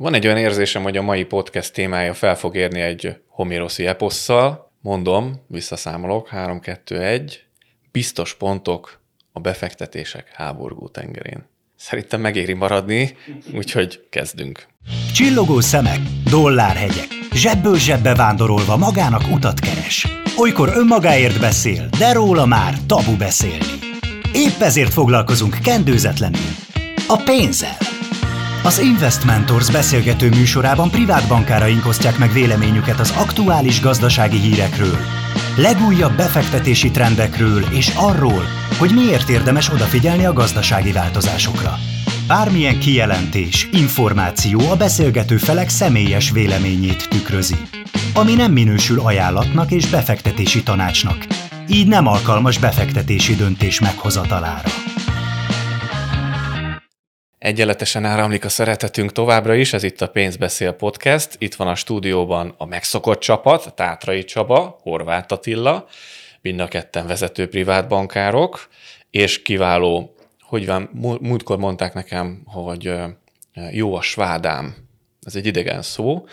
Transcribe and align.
Van 0.00 0.14
egy 0.14 0.26
olyan 0.26 0.38
érzésem, 0.38 0.82
hogy 0.82 0.96
a 0.96 1.02
mai 1.02 1.24
podcast 1.24 1.72
témája 1.72 2.14
fel 2.14 2.36
fog 2.36 2.56
érni 2.56 2.80
egy 2.80 3.16
homéroszi 3.28 3.86
eposszal. 3.86 4.72
Mondom, 4.80 5.44
visszaszámolok, 5.46 6.28
3, 6.28 6.60
2, 6.60 7.00
1. 7.00 7.44
Biztos 7.92 8.34
pontok 8.34 9.00
a 9.32 9.40
befektetések 9.40 10.32
háborgó 10.34 10.88
tengerén. 10.88 11.48
Szerintem 11.76 12.20
megéri 12.20 12.52
maradni, 12.52 13.16
úgyhogy 13.54 14.06
kezdünk. 14.10 14.66
Csillogó 15.14 15.60
szemek, 15.60 16.00
dollárhegyek, 16.30 17.08
zsebből 17.32 17.76
zsebbe 17.76 18.14
vándorolva 18.14 18.76
magának 18.76 19.22
utat 19.32 19.60
keres. 19.60 20.06
Olykor 20.36 20.68
önmagáért 20.74 21.40
beszél, 21.40 21.88
de 21.98 22.12
róla 22.12 22.46
már 22.46 22.74
tabu 22.86 23.16
beszélni. 23.16 23.78
Épp 24.32 24.60
ezért 24.60 24.92
foglalkozunk 24.92 25.56
kendőzetlenül. 25.62 26.50
A 27.08 27.22
pénzzel. 27.24 27.97
Az 28.62 28.78
Investmentors 28.78 29.70
beszélgető 29.70 30.28
műsorában 30.28 30.90
privát 30.90 31.28
bankáraink 31.28 31.86
osztják 31.86 32.18
meg 32.18 32.32
véleményüket 32.32 33.00
az 33.00 33.14
aktuális 33.16 33.80
gazdasági 33.80 34.38
hírekről, 34.38 34.98
legújabb 35.56 36.16
befektetési 36.16 36.90
trendekről 36.90 37.64
és 37.70 37.92
arról, 37.94 38.42
hogy 38.78 38.90
miért 38.94 39.28
érdemes 39.28 39.72
odafigyelni 39.72 40.24
a 40.24 40.32
gazdasági 40.32 40.92
változásokra. 40.92 41.78
Bármilyen 42.26 42.78
kijelentés, 42.78 43.68
információ 43.72 44.70
a 44.70 44.76
beszélgető 44.76 45.36
felek 45.36 45.68
személyes 45.68 46.30
véleményét 46.30 47.08
tükrözi, 47.08 47.56
ami 48.14 48.34
nem 48.34 48.52
minősül 48.52 49.00
ajánlatnak 49.00 49.70
és 49.70 49.86
befektetési 49.86 50.62
tanácsnak, 50.62 51.26
így 51.68 51.86
nem 51.86 52.06
alkalmas 52.06 52.58
befektetési 52.58 53.36
döntés 53.36 53.80
meghozatalára. 53.80 54.87
Egyenletesen 57.38 58.04
áramlik 58.04 58.44
a 58.44 58.48
szeretetünk 58.48 59.12
továbbra 59.12 59.54
is, 59.54 59.72
ez 59.72 59.82
itt 59.82 60.00
a 60.00 60.08
Pénzbeszél 60.08 60.72
Podcast. 60.72 61.36
Itt 61.38 61.54
van 61.54 61.68
a 61.68 61.74
stúdióban 61.74 62.54
a 62.56 62.64
megszokott 62.64 63.20
csapat, 63.20 63.74
Tátrai 63.74 64.24
Csaba, 64.24 64.78
Horváth 64.82 65.32
Attila, 65.32 65.86
mind 66.40 66.60
a 66.60 66.68
ketten 66.68 67.06
vezető 67.06 67.48
privátbankárok, 67.48 68.68
és 69.10 69.42
kiváló, 69.42 70.14
hogy 70.40 70.66
van, 70.66 70.90
múltkor 71.20 71.58
mondták 71.58 71.94
nekem, 71.94 72.42
hogy 72.44 72.92
jó 73.70 73.94
a 73.94 74.02
svádám, 74.02 74.74
ez 75.22 75.36
egy 75.36 75.46
idegen 75.46 75.82
szó, 75.82 76.26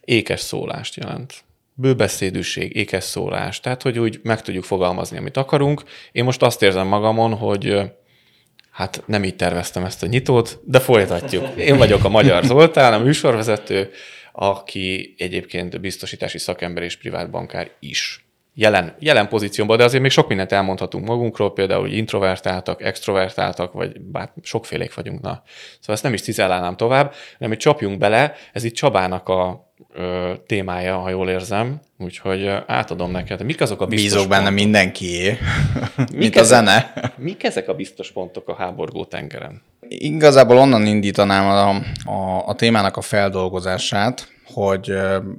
ékes 0.00 0.40
szólást 0.40 0.96
jelent. 0.96 1.34
Bőbeszédűség, 1.74 2.76
ékes 2.76 3.04
szólás, 3.04 3.60
tehát 3.60 3.82
hogy 3.82 3.98
úgy 3.98 4.20
meg 4.22 4.42
tudjuk 4.42 4.64
fogalmazni, 4.64 5.18
amit 5.18 5.36
akarunk. 5.36 5.82
Én 6.12 6.24
most 6.24 6.42
azt 6.42 6.62
érzem 6.62 6.86
magamon, 6.86 7.34
hogy 7.34 7.92
Hát 8.80 9.02
nem 9.06 9.24
így 9.24 9.36
terveztem 9.36 9.84
ezt 9.84 10.02
a 10.02 10.06
nyitót, 10.06 10.60
de 10.64 10.78
folytatjuk. 10.78 11.48
Én 11.56 11.76
vagyok 11.76 12.04
a 12.04 12.08
Magyar 12.08 12.44
Zoltán, 12.44 12.92
a 12.92 12.98
műsorvezető, 12.98 13.90
aki 14.32 15.14
egyébként 15.18 15.80
biztosítási 15.80 16.38
szakember 16.38 16.82
és 16.82 16.96
privátbankár 16.96 17.70
is. 17.80 18.24
Jelen, 18.54 18.96
jelen 18.98 19.28
pozícióban, 19.28 19.76
de 19.76 19.84
azért 19.84 20.02
még 20.02 20.10
sok 20.10 20.28
mindent 20.28 20.52
elmondhatunk 20.52 21.06
magunkról, 21.06 21.52
például, 21.52 21.80
hogy 21.80 21.96
introvertáltak, 21.96 22.82
extrovertáltak, 22.82 23.72
vagy 23.72 24.00
bár 24.00 24.32
sokfélék 24.42 24.94
vagyunk. 24.94 25.20
Na. 25.20 25.42
Szóval 25.80 25.94
ezt 25.94 26.02
nem 26.02 26.12
is 26.12 26.20
cizellálnám 26.20 26.76
tovább, 26.76 27.14
hanem 27.32 27.48
hogy 27.48 27.58
csapjunk 27.58 27.98
bele, 27.98 28.34
ez 28.52 28.64
itt 28.64 28.74
Csabának 28.74 29.28
a 29.28 29.69
témája, 30.46 30.98
ha 30.98 31.08
jól 31.10 31.28
érzem, 31.28 31.80
úgyhogy 31.98 32.46
átadom 32.66 33.10
neked. 33.10 33.44
Mik 33.44 33.60
azok 33.60 33.80
a 33.80 33.86
biztos 33.86 34.04
Bízok 34.12 34.18
pontok? 34.28 34.38
benne 34.44 34.54
mindenkié, 34.54 35.38
mint 35.96 36.10
Mik 36.16 36.36
a 36.36 36.40
ezek- 36.40 36.44
zene. 36.44 36.92
Mik 37.16 37.42
ezek 37.44 37.68
a 37.68 37.74
biztos 37.74 38.10
pontok 38.12 38.48
a 38.48 38.54
háborgó 38.54 39.04
tengeren? 39.04 39.62
Igazából 39.88 40.56
onnan 40.56 40.86
indítanám 40.86 41.46
a, 41.46 41.68
a, 42.12 42.46
a 42.46 42.54
témának 42.54 42.96
a 42.96 43.00
feldolgozását, 43.00 44.28
hogy 44.52 44.90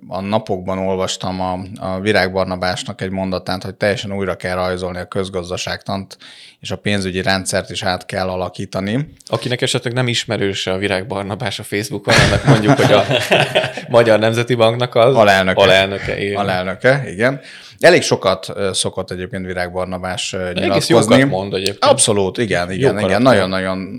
a 0.08 0.22
napokban 0.22 0.78
olvastam 0.78 1.42
a, 1.42 1.59
a 1.80 2.00
Virág 2.00 2.31
Barnabásnak 2.31 3.02
egy 3.02 3.09
mondatát, 3.09 3.64
hogy 3.64 3.76
teljesen 3.76 4.14
újra 4.14 4.36
kell 4.36 4.56
rajzolni 4.56 4.98
a 4.98 5.06
közgazdaságtant, 5.06 6.18
és 6.59 6.72
a 6.72 6.75
pénzügyi 6.75 7.22
rendszert 7.22 7.69
is 7.69 7.84
át 7.84 8.06
kell 8.06 8.30
alakítani. 8.30 9.13
Akinek 9.25 9.62
esetleg 9.62 9.94
nem 9.94 10.08
ismerős 10.08 10.68
a 10.68 10.78
Virág 10.78 11.08
Barnabás 11.08 11.59
a 11.59 11.63
Facebookon, 11.63 12.13
annak 12.13 12.46
mondjuk, 12.46 12.80
hogy 12.80 12.91
a 12.91 13.03
Magyar 13.90 14.19
Nemzeti 14.19 14.56
Banknak 14.56 14.96
az 14.96 15.16
Alelnöke. 15.16 15.62
alelnöke. 15.62 16.18
Alelnöke, 16.35 17.03
igen. 17.12 17.41
Elég 17.81 18.02
sokat 18.02 18.53
szokott 18.72 19.12
egyébként 19.12 19.46
Virág 19.46 19.72
Barnabás 19.72 20.34
ö, 20.34 20.47
Egész 20.47 20.88
nyilatkozni. 20.88 21.16
jókat 21.16 21.30
mond 21.30 21.53
egyébként. 21.53 21.84
Abszolút, 21.86 22.38
igen, 22.38 22.72
igen, 22.72 22.96
karakter. 22.96 23.09
igen. 23.09 23.50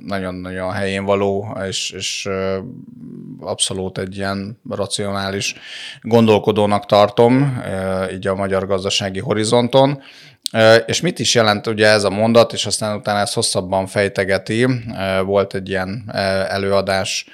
Nagyon-nagyon, 0.02 0.72
helyén 0.72 1.04
való, 1.04 1.56
és, 1.68 1.90
és 1.90 2.28
abszolút 3.40 3.98
egy 3.98 4.16
ilyen 4.16 4.60
racionális 4.70 5.54
gondolkodónak 6.00 6.86
tartom, 6.86 7.62
így 8.12 8.26
a 8.26 8.34
magyar 8.34 8.66
gazdasági 8.66 9.20
horizonton. 9.20 10.02
És 10.86 11.00
mit 11.00 11.18
is 11.18 11.34
jelent 11.34 11.66
ugye 11.66 11.86
ez 11.86 12.04
a 12.04 12.10
mondat, 12.10 12.52
és 12.52 12.66
aztán 12.66 12.96
utána 12.96 13.18
ezt 13.18 13.34
hosszabban 13.34 13.86
fejtegeti. 13.86 14.66
Volt 15.24 15.54
egy 15.54 15.68
ilyen 15.68 16.04
előadás, 16.48 17.26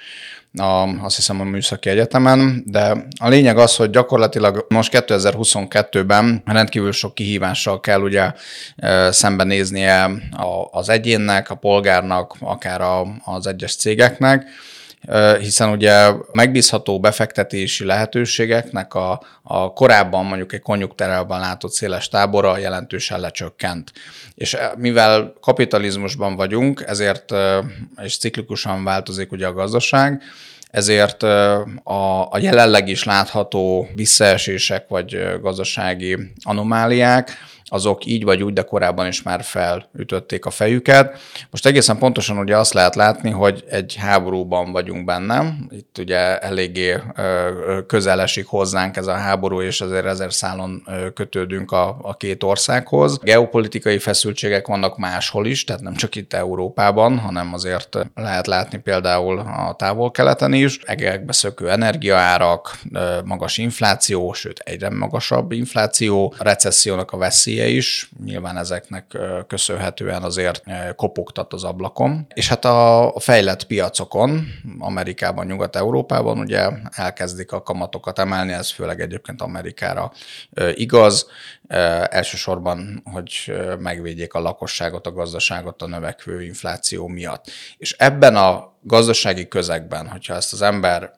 a, 0.57 1.05
azt 1.05 1.17
hiszem 1.17 1.41
a 1.41 1.45
Műszaki 1.45 1.89
Egyetemen, 1.89 2.63
de 2.67 3.07
a 3.21 3.29
lényeg 3.29 3.59
az, 3.59 3.77
hogy 3.77 3.91
gyakorlatilag 3.91 4.67
most 4.69 5.07
2022-ben 5.07 6.43
rendkívül 6.45 6.93
sok 6.93 7.15
kihívással 7.15 7.81
kell 7.81 8.01
ugye 8.01 8.33
ö, 8.77 9.09
szembenéznie 9.13 10.11
az 10.71 10.89
egyénnek, 10.89 11.51
a 11.51 11.55
polgárnak, 11.55 12.35
akár 12.41 12.81
a, 12.81 13.07
az 13.25 13.47
egyes 13.47 13.77
cégeknek, 13.77 14.47
hiszen 15.41 15.71
ugye 15.71 16.13
megbízható 16.33 17.01
befektetési 17.01 17.85
lehetőségeknek 17.85 18.95
a, 18.95 19.23
a 19.43 19.73
korábban 19.73 20.25
mondjuk 20.25 20.53
egy 20.53 20.61
konjunkterelben 20.61 21.41
látott 21.41 21.73
széles 21.73 22.09
tábora 22.09 22.59
jelentősen 22.59 23.21
lecsökkent. 23.21 23.93
És 24.35 24.55
eh, 24.55 24.71
mivel 24.77 25.35
kapitalizmusban 25.41 26.37
vagyunk, 26.37 26.85
ezért 26.87 27.33
és 28.03 28.19
ciklikusan 28.19 28.85
változik 28.85 29.33
ugye 29.33 29.47
a 29.47 29.53
gazdaság, 29.53 30.23
ezért 30.71 31.23
a, 31.83 32.31
a 32.31 32.39
jelenleg 32.39 32.89
is 32.89 33.05
látható 33.05 33.89
visszaesések 33.95 34.89
vagy 34.89 35.39
gazdasági 35.41 36.33
anomáliák, 36.43 37.31
azok 37.69 38.05
így 38.05 38.25
vagy 38.25 38.43
úgy, 38.43 38.53
de 38.53 38.63
korábban 38.63 39.07
is 39.07 39.23
már 39.23 39.43
felütötték 39.43 40.45
a 40.45 40.51
fejüket. 40.51 41.19
Most 41.51 41.67
egészen 41.67 41.99
pontosan 41.99 42.39
ugye 42.39 42.57
azt 42.57 42.75
lehet 42.75 42.95
látni, 42.95 43.31
hogy 43.31 43.65
egy 43.71 43.97
háborúban 44.01 44.73
vagyunk 44.73 45.05
benne. 45.05 45.55
Itt 45.71 45.99
ugye 45.99 46.39
eléggé 46.39 46.97
közel 47.87 48.21
esik 48.21 48.47
hozzánk 48.47 48.97
ez 48.97 49.07
a 49.07 49.13
háború, 49.13 49.61
és 49.61 49.81
ezért 49.81 50.07
ezer 50.07 50.33
szálon 50.33 50.87
kötődünk 51.15 51.73
a, 51.73 51.99
a 52.03 52.17
két 52.17 52.43
országhoz. 52.43 53.19
Geopolitikai 53.19 53.99
feszültségek 53.99 54.67
vannak 54.67 54.99
máshol 54.99 55.47
is, 55.47 55.65
tehát 55.65 55.83
nem 55.83 55.95
csak 55.95 56.15
itt 56.15 56.33
Európában, 56.33 57.19
hanem 57.19 57.55
azért 57.55 57.99
lehet 58.15 58.47
látni 58.47 58.79
például 58.79 59.39
a 59.39 59.75
távol-keleten 59.79 60.53
is. 60.53 60.79
Egekbe 60.79 61.33
szökő 61.33 61.71
energiaárak, 61.71 62.79
magas 63.25 63.59
infláció, 63.59 64.33
sőt 64.33 64.59
egyre 64.59 64.91
magasabb 64.91 65.53
infláció, 65.53 66.35
a 66.39 66.43
recessziónak 66.43 67.13
a 67.13 67.17
veszélye 67.59 67.77
is, 67.77 68.11
nyilván 68.25 68.57
ezeknek 68.57 69.17
köszönhetően 69.47 70.23
azért 70.23 70.63
kopogtat 70.97 71.53
az 71.53 71.65
ablakon. 71.65 72.27
És 72.35 72.49
hát 72.49 72.65
a 72.65 73.13
fejlett 73.19 73.65
piacokon, 73.65 74.47
Amerikában, 74.79 75.47
Nyugat-Európában 75.47 76.39
ugye 76.39 76.71
elkezdik 76.91 77.53
a 77.53 77.63
kamatokat 77.63 78.19
emelni, 78.19 78.53
ez 78.53 78.71
főleg 78.71 79.01
egyébként 79.01 79.43
Amerikára 79.43 80.13
igaz, 80.75 81.27
elsősorban, 82.09 83.03
hogy 83.05 83.53
megvédjék 83.79 84.35
a 84.35 84.41
lakosságot, 84.41 85.07
a 85.07 85.13
gazdaságot 85.13 85.83
a 85.83 85.87
növekvő 85.87 86.43
infláció 86.43 87.07
miatt. 87.07 87.45
És 87.77 87.93
ebben 87.93 88.37
a 88.37 88.77
gazdasági 88.83 89.49
közegben, 89.49 90.09
hogyha 90.09 90.35
ezt 90.35 90.53
az 90.53 90.63
ember 90.63 91.18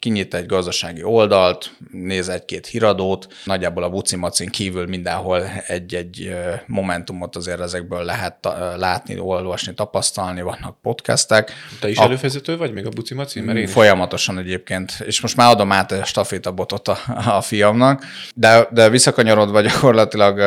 kinyit 0.00 0.34
egy 0.34 0.46
gazdasági 0.46 1.02
oldalt, 1.02 1.70
néz 1.90 2.28
egy-két 2.28 2.66
híradót, 2.66 3.26
nagyjából 3.44 3.82
a 3.82 3.88
bucimacin 3.88 4.48
kívül 4.48 4.86
mindenhol 4.86 5.46
egy-egy 5.66 6.34
momentumot 6.66 7.36
azért 7.36 7.60
ezekből 7.60 8.04
lehet 8.04 8.48
látni, 8.76 9.18
olvasni, 9.18 9.74
tapasztalni, 9.74 10.42
vannak 10.42 10.80
podcastek. 10.82 11.52
Te 11.80 11.88
is 11.88 11.98
A- 11.98 12.02
előfizető 12.02 12.56
vagy 12.56 12.72
még 12.72 12.86
a 12.86 12.88
Buci 12.88 13.14
Maci? 13.14 13.40
Mert 13.40 13.58
én 13.58 13.64
is. 13.64 13.72
Folyamatosan 13.72 14.38
egyébként, 14.38 14.92
és 15.06 15.20
most 15.20 15.36
már 15.36 15.50
adom 15.50 15.72
át 15.72 15.92
a 15.92 16.04
stafétabotot 16.04 16.88
a, 16.88 16.98
a 17.26 17.40
fiamnak, 17.40 18.04
de, 18.34 18.68
de 18.70 18.88
visszakanyarodva 18.88 19.60
gyakorlatilag 19.60 20.38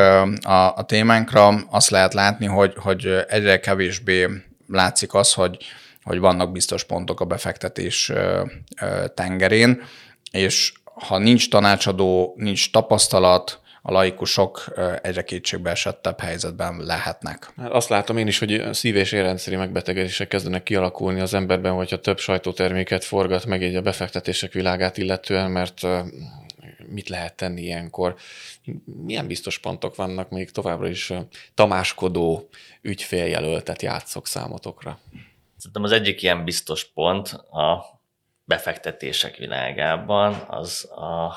a, 0.41 0.75
a 0.75 0.83
témánkra, 0.85 1.47
azt 1.69 1.89
lehet 1.89 2.13
látni, 2.13 2.45
hogy, 2.45 2.73
hogy 2.77 3.25
egyre 3.27 3.59
kevésbé 3.59 4.27
látszik 4.67 5.13
az, 5.13 5.33
hogy, 5.33 5.57
hogy 6.03 6.19
vannak 6.19 6.51
biztos 6.51 6.83
pontok 6.83 7.19
a 7.19 7.25
befektetés 7.25 8.11
tengerén, 9.13 9.81
és 10.31 10.73
ha 10.83 11.17
nincs 11.17 11.49
tanácsadó, 11.49 12.33
nincs 12.37 12.71
tapasztalat, 12.71 13.61
a 13.85 13.91
laikusok 13.91 14.73
egyre 15.01 15.23
kétségbe 15.23 15.69
esettebb 15.69 16.19
helyzetben 16.19 16.77
lehetnek. 16.79 17.53
Hát 17.57 17.71
azt 17.71 17.89
látom 17.89 18.17
én 18.17 18.27
is, 18.27 18.39
hogy 18.39 18.73
szív- 18.73 18.95
és 18.95 19.11
érrendszeri 19.11 19.55
megbetegedések 19.55 20.27
kezdenek 20.27 20.63
kialakulni 20.63 21.19
az 21.19 21.33
emberben, 21.33 21.73
hogyha 21.73 21.99
több 21.99 22.19
sajtóterméket 22.19 23.03
forgat 23.03 23.45
meg 23.45 23.63
egy 23.63 23.75
a 23.75 23.81
befektetések 23.81 24.51
világát 24.51 24.97
illetően, 24.97 25.51
mert 25.51 25.81
mit 26.87 27.09
lehet 27.09 27.35
tenni 27.35 27.61
ilyenkor? 27.61 28.15
Milyen 29.03 29.27
biztos 29.27 29.59
pontok 29.59 29.95
vannak 29.95 30.29
még 30.29 30.51
továbbra 30.51 30.87
is 30.87 31.13
tamáskodó 31.53 32.49
ügyféljelöltet 32.81 33.81
játszok 33.81 34.27
számotokra? 34.27 34.99
Szerintem 35.63 35.83
az 35.83 35.91
egyik 35.91 36.21
ilyen 36.21 36.43
biztos 36.43 36.85
pont 36.85 37.27
a 37.33 37.85
befektetések 38.45 39.35
világában 39.35 40.33
az 40.47 40.91
a 40.91 41.35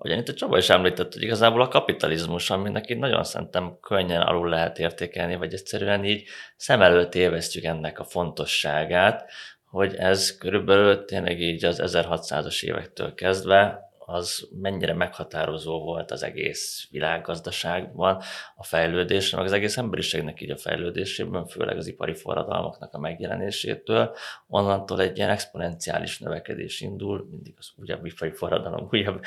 Ugyan 0.00 0.18
itt 0.18 0.28
a 0.28 0.34
Csaba 0.34 0.58
is 0.58 0.68
említett, 0.68 1.12
hogy 1.12 1.22
igazából 1.22 1.60
a 1.60 1.68
kapitalizmus, 1.68 2.50
aminek 2.50 2.90
így 2.90 2.98
nagyon 2.98 3.24
szerintem 3.24 3.78
könnyen 3.80 4.20
alul 4.20 4.48
lehet 4.48 4.78
értékelni, 4.78 5.36
vagy 5.36 5.52
egyszerűen 5.52 6.04
így 6.04 6.28
szem 6.56 6.82
előtt 6.82 7.14
évesztjük 7.14 7.64
ennek 7.64 7.98
a 7.98 8.04
fontosságát, 8.04 9.30
hogy 9.64 9.94
ez 9.94 10.36
körülbelül 10.36 11.04
tényleg 11.04 11.40
így 11.40 11.64
az 11.64 11.80
1600-as 11.84 12.62
évektől 12.62 13.14
kezdve 13.14 13.87
az 14.10 14.48
mennyire 14.60 14.94
meghatározó 14.94 15.80
volt 15.80 16.10
az 16.10 16.22
egész 16.22 16.88
világgazdaságban 16.90 18.22
a 18.56 18.64
fejlődésre, 18.64 19.36
meg 19.36 19.46
az 19.46 19.52
egész 19.52 19.76
emberiségnek 19.76 20.40
így 20.40 20.50
a 20.50 20.56
fejlődésében, 20.56 21.46
főleg 21.46 21.76
az 21.76 21.86
ipari 21.86 22.14
forradalmaknak 22.14 22.94
a 22.94 22.98
megjelenésétől, 22.98 24.14
onnantól 24.46 25.00
egy 25.00 25.16
ilyen 25.16 25.30
exponenciális 25.30 26.18
növekedés 26.18 26.80
indul, 26.80 27.26
mindig 27.30 27.54
az 27.58 27.70
újabb 27.76 28.04
ipari 28.04 28.32
forradalom, 28.32 28.88
újabb 28.90 29.20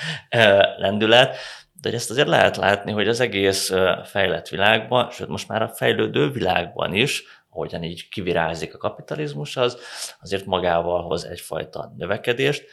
lendület, 0.78 1.36
de 1.82 1.92
ezt 1.92 2.10
azért 2.10 2.28
lehet 2.28 2.58
látni, 2.58 2.92
hogy 2.92 3.08
az 3.08 3.20
egész 3.20 3.72
fejlett 4.04 4.48
világban, 4.48 5.10
sőt 5.10 5.28
most 5.28 5.48
már 5.48 5.62
a 5.62 5.70
fejlődő 5.70 6.32
világban 6.32 6.94
is, 6.94 7.24
ahogyan 7.50 7.84
így 7.84 8.10
kivirázik 8.10 8.74
a 8.74 8.78
kapitalizmus, 8.78 9.58
az 9.58 9.78
azért 10.22 10.46
magával 10.46 11.02
hoz 11.02 11.26
egyfajta 11.26 11.94
növekedést, 11.98 12.64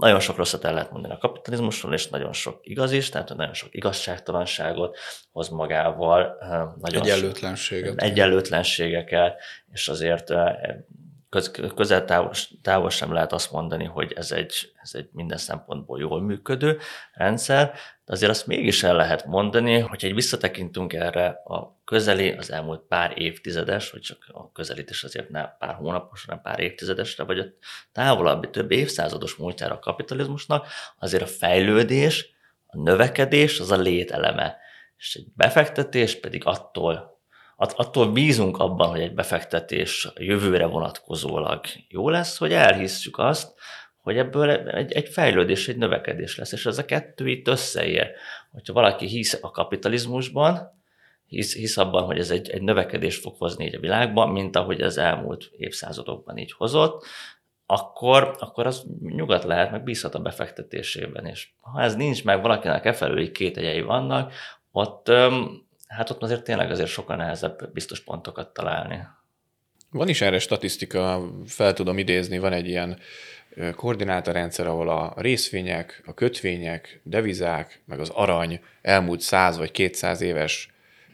nagyon 0.00 0.20
sok 0.20 0.36
rosszat 0.36 0.64
el 0.64 0.74
lehet 0.74 0.90
mondani 0.90 1.14
a 1.14 1.18
kapitalizmusról, 1.18 1.92
és 1.92 2.08
nagyon 2.08 2.32
sok 2.32 2.58
igaz 2.62 2.92
is, 2.92 3.08
tehát 3.08 3.36
nagyon 3.36 3.54
sok 3.54 3.74
igazságtalanságot 3.74 4.98
hoz 5.32 5.48
magával. 5.48 6.36
Nagyon 6.80 7.02
egyenlőtlenséget. 7.02 8.00
Egyenlőtlenségeket, 8.00 9.40
és 9.72 9.88
azért 9.88 10.32
köz, 11.28 11.50
közel 11.74 12.04
távol, 12.04 12.32
távol 12.62 12.90
sem 12.90 13.12
lehet 13.12 13.32
azt 13.32 13.52
mondani, 13.52 13.84
hogy 13.84 14.12
ez 14.12 14.32
egy, 14.32 14.72
ez 14.82 14.90
egy 14.94 15.08
minden 15.12 15.38
szempontból 15.38 16.00
jól 16.00 16.22
működő 16.22 16.78
rendszer, 17.12 17.72
de 18.04 18.12
azért 18.12 18.30
azt 18.30 18.46
mégis 18.46 18.82
el 18.82 18.96
lehet 18.96 19.26
mondani, 19.26 19.78
hogy 19.78 20.04
egy 20.04 20.14
visszatekintünk 20.14 20.92
erre 20.92 21.26
a 21.28 21.79
közeli, 21.90 22.30
az 22.30 22.52
elmúlt 22.52 22.80
pár 22.80 23.12
évtizedes, 23.16 23.90
vagy 23.90 24.00
csak 24.00 24.26
a 24.32 24.52
közelít 24.52 24.90
is 24.90 25.04
azért 25.04 25.28
ne 25.28 25.48
pár 25.48 25.74
hónapos, 25.74 26.24
hanem 26.24 26.42
pár 26.42 26.60
évtizedesre, 26.60 27.24
vagy 27.24 27.38
a 27.38 27.44
távolabbi 27.92 28.50
több 28.50 28.70
évszázados 28.70 29.34
múltjára 29.34 29.74
a 29.74 29.78
kapitalizmusnak, 29.78 30.66
azért 30.98 31.22
a 31.22 31.26
fejlődés, 31.26 32.34
a 32.66 32.76
növekedés 32.76 33.60
az 33.60 33.70
a 33.70 33.76
lételeme. 33.76 34.56
És 34.96 35.14
egy 35.14 35.26
befektetés 35.36 36.20
pedig 36.20 36.42
attól 36.44 37.18
attól 37.56 38.12
bízunk 38.12 38.58
abban, 38.58 38.88
hogy 38.88 39.00
egy 39.00 39.14
befektetés 39.14 40.08
jövőre 40.14 40.66
vonatkozólag 40.66 41.60
jó 41.88 42.08
lesz, 42.08 42.38
hogy 42.38 42.52
elhisszük 42.52 43.18
azt, 43.18 43.54
hogy 44.02 44.18
ebből 44.18 44.50
egy, 44.50 44.92
egy 44.92 45.08
fejlődés, 45.08 45.68
egy 45.68 45.76
növekedés 45.76 46.36
lesz, 46.36 46.52
és 46.52 46.66
ez 46.66 46.78
a 46.78 46.84
kettő 46.84 47.28
itt 47.28 47.48
összeér. 47.48 48.10
Hogyha 48.52 48.72
valaki 48.72 49.06
hisz 49.06 49.38
a 49.40 49.50
kapitalizmusban, 49.50 50.79
hisz, 51.30 51.54
hisz 51.54 51.76
abban, 51.76 52.04
hogy 52.04 52.18
ez 52.18 52.30
egy, 52.30 52.50
egy 52.50 52.62
növekedés 52.62 53.16
fog 53.16 53.34
hozni 53.38 53.64
így 53.64 53.74
a 53.74 53.80
világban, 53.80 54.28
mint 54.28 54.56
ahogy 54.56 54.80
az 54.80 54.98
elmúlt 54.98 55.50
évszázadokban 55.56 56.36
így 56.36 56.52
hozott, 56.52 57.04
akkor, 57.66 58.36
akkor 58.38 58.66
az 58.66 58.86
nyugat 59.00 59.44
lehet, 59.44 59.70
meg 59.70 59.82
bízhat 59.82 60.14
a 60.14 60.20
befektetésében. 60.20 61.26
És 61.26 61.48
ha 61.60 61.82
ez 61.82 61.94
nincs 61.94 62.24
meg, 62.24 62.42
valakinek 62.42 62.84
e 62.84 62.92
felül 62.92 63.32
két 63.32 63.56
egyei 63.56 63.82
vannak, 63.82 64.32
ott 64.72 65.12
hát 65.86 66.10
ott 66.10 66.22
azért 66.22 66.44
tényleg 66.44 66.70
azért 66.70 66.88
sokkal 66.88 67.16
nehezebb 67.16 67.72
biztos 67.72 68.00
pontokat 68.00 68.52
találni. 68.52 68.98
Van 69.90 70.08
is 70.08 70.20
erre 70.20 70.38
statisztika, 70.38 71.30
fel 71.46 71.72
tudom 71.72 71.98
idézni, 71.98 72.38
van 72.38 72.52
egy 72.52 72.68
ilyen 72.68 72.98
koordinátorrendszer, 73.74 74.66
ahol 74.66 74.88
a 74.88 75.14
részvények, 75.16 76.02
a 76.06 76.14
kötvények, 76.14 77.00
devizák, 77.04 77.82
meg 77.84 78.00
az 78.00 78.08
arany 78.08 78.60
elmúlt 78.82 79.20
100 79.20 79.58
vagy 79.58 79.70
200 79.70 80.20
éves 80.20 80.72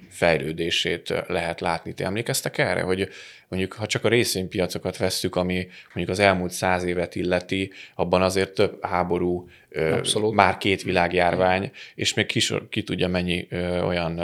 fejlődését 0.08 1.24
lehet 1.26 1.60
látni. 1.60 1.92
Ti 1.92 2.04
emlékeztek 2.04 2.58
erre, 2.58 2.80
hogy 2.80 3.08
mondjuk 3.48 3.72
ha 3.72 3.86
csak 3.86 4.04
a 4.04 4.08
részvénypiacokat 4.08 4.96
vesszük, 4.96 5.36
ami 5.36 5.68
mondjuk 5.94 6.18
az 6.18 6.18
elmúlt 6.18 6.50
száz 6.50 6.84
évet 6.84 7.14
illeti, 7.14 7.72
abban 7.94 8.22
azért 8.22 8.54
több 8.54 8.84
háború, 8.84 9.48
Abszolút. 9.92 10.34
már 10.34 10.56
két 10.58 10.82
világjárvány, 10.82 11.70
és 11.94 12.14
még 12.14 12.26
ki, 12.26 12.40
ki 12.68 12.82
tudja 12.82 13.08
mennyi 13.08 13.48
olyan 13.84 14.20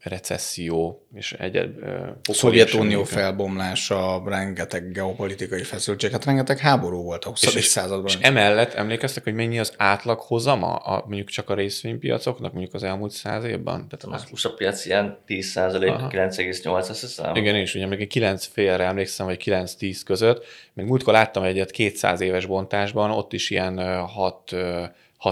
recesszió 0.00 1.06
és 1.14 1.32
egyed... 1.32 1.70
A 2.28 2.32
Szovjetunió 2.32 3.04
felbomlása, 3.04 4.22
rengeteg 4.26 4.92
geopolitikai 4.92 5.62
feszültség, 5.62 6.10
hát 6.10 6.24
rengeteg 6.24 6.58
háború 6.58 7.02
volt 7.02 7.24
a 7.24 7.28
20. 7.28 7.54
És, 7.54 7.64
században. 7.64 8.06
És 8.06 8.18
emellett 8.20 8.72
emlékeztek, 8.72 9.24
hogy 9.24 9.34
mennyi 9.34 9.58
az 9.58 9.72
átlag 9.76 10.20
hozama 10.20 10.74
a, 10.74 11.04
mondjuk 11.06 11.28
csak 11.28 11.50
a 11.50 11.54
részvénypiacoknak, 11.54 12.52
mondjuk 12.52 12.74
az 12.74 12.82
elmúlt 12.82 13.12
száz 13.12 13.44
évben? 13.44 13.88
Tehát 13.88 14.20
az 14.20 14.28
USA 14.32 14.54
piac 14.54 14.86
ilyen 14.86 15.18
10 15.26 15.52
9,8 15.56 16.88
azt 16.88 17.00
hiszem. 17.00 17.34
Igen, 17.34 17.54
és 17.54 17.74
ugye 17.74 17.86
még 17.86 18.06
9 18.06 18.46
félre 18.46 18.84
emlékszem, 18.84 19.26
vagy 19.26 19.42
9-10 19.44 20.00
között. 20.04 20.44
Még 20.72 20.86
múltkor 20.86 21.12
láttam 21.12 21.42
egyet 21.42 21.70
200 21.70 22.20
éves 22.20 22.46
bontásban, 22.46 23.10
ott 23.10 23.32
is 23.32 23.50
ilyen 23.50 24.04
6 24.06 24.54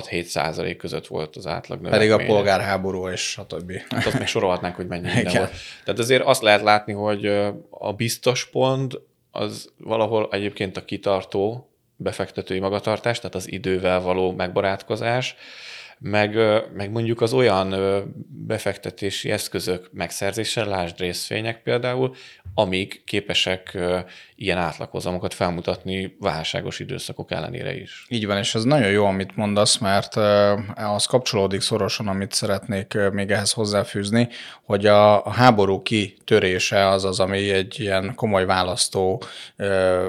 6-7 0.01 0.23
százalék 0.23 0.77
között 0.77 1.07
volt 1.07 1.37
az 1.37 1.47
átlag 1.47 1.89
Pedig 1.89 2.11
a 2.11 2.25
polgárháború 2.25 3.09
és 3.09 3.21
stb. 3.21 3.73
Hát 3.89 4.07
azt 4.07 4.19
még 4.19 4.27
sorolhatnánk, 4.27 4.75
hogy 4.75 4.87
mennyi 4.87 5.13
minden 5.15 5.37
volt. 5.37 5.51
Tehát 5.85 6.01
azért 6.01 6.23
azt 6.23 6.43
lehet 6.43 6.63
látni, 6.63 6.93
hogy 6.93 7.27
a 7.71 7.93
biztos 7.93 8.47
pont 8.51 9.01
az 9.31 9.73
valahol 9.77 10.29
egyébként 10.31 10.77
a 10.77 10.85
kitartó 10.85 11.71
befektetői 11.97 12.59
magatartás, 12.59 13.19
tehát 13.19 13.35
az 13.35 13.53
idővel 13.53 14.01
való 14.01 14.33
megbarátkozás, 14.33 15.37
meg, 15.99 16.37
meg 16.75 16.91
mondjuk 16.91 17.21
az 17.21 17.33
olyan 17.33 17.75
befektetési 18.47 19.31
eszközök 19.31 19.89
megszerzése, 19.93 20.65
lásd 20.65 20.99
részvények 20.99 21.63
például, 21.63 22.15
amik 22.55 23.03
képesek 23.05 23.79
ilyen 24.37 24.59
átlaghozamokat 24.59 25.35
felmutatni 25.35 26.17
válságos 26.21 26.79
időszakok 26.79 27.31
ellenére 27.31 27.77
is. 27.77 28.07
Így 28.09 28.27
van, 28.27 28.39
és 28.39 28.55
ez 28.55 28.65
nagyon 28.65 28.91
jó, 28.91 29.05
amit 29.05 29.37
mondasz, 29.37 29.79
mert 29.79 30.17
az 30.75 31.07
kapcsolódik 31.07 31.61
szorosan, 31.61 32.09
amit 32.09 32.33
szeretnék 32.33 32.99
még 33.13 33.31
ehhez 33.31 33.53
hozzáfűzni, 33.53 34.29
hogy 34.65 34.87
a 34.87 35.31
háború 35.31 35.83
kitörése 35.83 36.89
az 36.89 37.05
az, 37.05 37.21
ami 37.21 37.51
egy 37.51 37.81
ilyen 37.81 38.15
komoly 38.15 38.45
választó, 38.45 39.23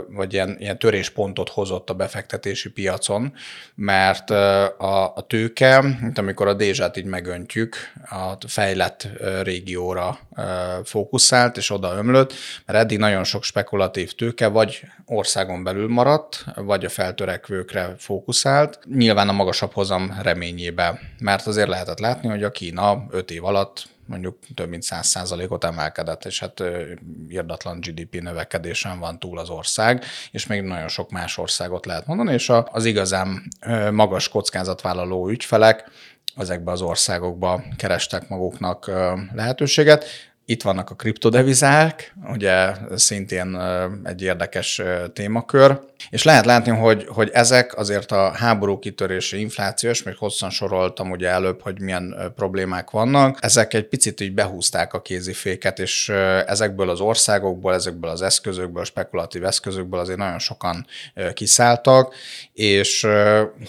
vagy 0.09 0.33
ilyen, 0.33 0.55
ilyen 0.59 0.79
töréspontot 0.79 1.49
hozott 1.49 1.89
a 1.89 1.93
befektetési 1.93 2.69
piacon, 2.69 3.33
mert 3.75 4.29
a, 4.29 5.15
a 5.15 5.25
tőke, 5.27 5.81
mint 6.01 6.17
amikor 6.17 6.47
a 6.47 6.53
dézsát 6.53 6.97
így 6.97 7.05
megöntjük, 7.05 7.75
a 8.09 8.47
fejlett 8.47 9.07
régióra 9.41 10.19
fókuszált, 10.83 11.57
és 11.57 11.71
oda 11.71 11.95
ömlött, 11.95 12.33
mert 12.65 12.79
eddig 12.79 12.97
nagyon 12.97 13.23
sok 13.23 13.43
spekulatív 13.43 14.13
tőke 14.13 14.47
vagy 14.47 14.81
országon 15.05 15.63
belül 15.63 15.87
maradt, 15.87 16.45
vagy 16.55 16.85
a 16.85 16.89
feltörekvőkre 16.89 17.95
fókuszált, 17.97 18.79
nyilván 18.95 19.29
a 19.29 19.31
magasabb 19.31 19.71
hozam 19.71 20.17
reményébe, 20.21 20.99
mert 21.19 21.47
azért 21.47 21.67
lehetett 21.67 21.99
látni, 21.99 22.29
hogy 22.29 22.43
a 22.43 22.51
Kína 22.51 23.05
5 23.09 23.31
év 23.31 23.45
alatt 23.45 23.93
mondjuk 24.07 24.37
több 24.55 24.69
mint 24.69 24.83
100%-ot 24.89 25.63
emelkedett, 25.63 26.25
és 26.25 26.39
hát 26.39 26.63
irdatlan 27.29 27.79
GDP 27.79 28.21
növekedésen 28.21 28.99
van 28.99 29.19
túl 29.19 29.39
az 29.39 29.49
ország, 29.49 30.03
és 30.31 30.47
még 30.47 30.61
nagyon 30.61 30.87
sok 30.87 31.11
más 31.11 31.37
országot 31.37 31.85
lehet 31.85 32.07
mondani, 32.07 32.33
és 32.33 32.51
az 32.71 32.85
igazán 32.85 33.51
magas 33.91 34.29
kockázatvállaló 34.29 35.29
ügyfelek 35.29 35.91
ezekbe 36.35 36.71
az 36.71 36.81
országokba 36.81 37.63
kerestek 37.77 38.29
maguknak 38.29 38.91
lehetőséget. 39.33 40.05
Itt 40.47 40.61
vannak 40.61 40.89
a 40.89 40.95
kriptodevizák, 40.95 42.13
ugye 42.33 42.71
szintén 42.95 43.57
egy 44.03 44.21
érdekes 44.21 44.81
témakör, 45.13 45.79
és 46.09 46.23
lehet 46.23 46.45
látni, 46.45 46.71
hogy, 46.71 47.05
hogy 47.07 47.29
ezek 47.33 47.77
azért 47.77 48.11
a 48.11 48.31
háború 48.31 48.79
kitörési 48.79 49.39
inflációs, 49.39 50.03
még 50.03 50.17
hosszan 50.17 50.49
soroltam 50.49 51.11
ugye 51.11 51.29
előbb, 51.29 51.61
hogy 51.61 51.81
milyen 51.81 52.33
problémák 52.35 52.89
vannak, 52.89 53.37
ezek 53.41 53.73
egy 53.73 53.87
picit 53.87 54.21
így 54.21 54.33
behúzták 54.33 54.93
a 54.93 55.01
kéziféket, 55.01 55.79
és 55.79 56.09
ezekből 56.45 56.89
az 56.89 56.99
országokból, 56.99 57.73
ezekből 57.73 58.09
az 58.09 58.21
eszközökből, 58.21 58.83
spekulatív 58.83 59.45
eszközökből 59.45 59.99
azért 59.99 60.17
nagyon 60.17 60.39
sokan 60.39 60.85
kiszálltak, 61.33 62.15
és 62.53 63.07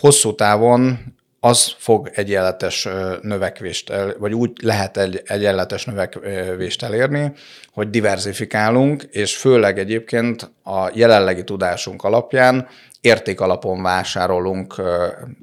hosszú 0.00 0.34
távon 0.34 1.14
az 1.46 1.74
fog 1.78 2.10
egyenletes 2.14 2.88
növekvést, 3.20 3.92
vagy 4.18 4.34
úgy 4.34 4.50
lehet 4.62 4.96
egy 4.96 5.22
egyenletes 5.24 5.84
növekvést 5.84 6.82
elérni, 6.82 7.32
hogy 7.72 7.90
diversifikálunk, 7.90 9.02
és 9.02 9.36
főleg 9.36 9.78
egyébként 9.78 10.50
a 10.64 10.90
jelenlegi 10.94 11.44
tudásunk 11.44 12.04
alapján 12.04 12.68
értékalapon 13.00 13.82
vásárolunk 13.82 14.74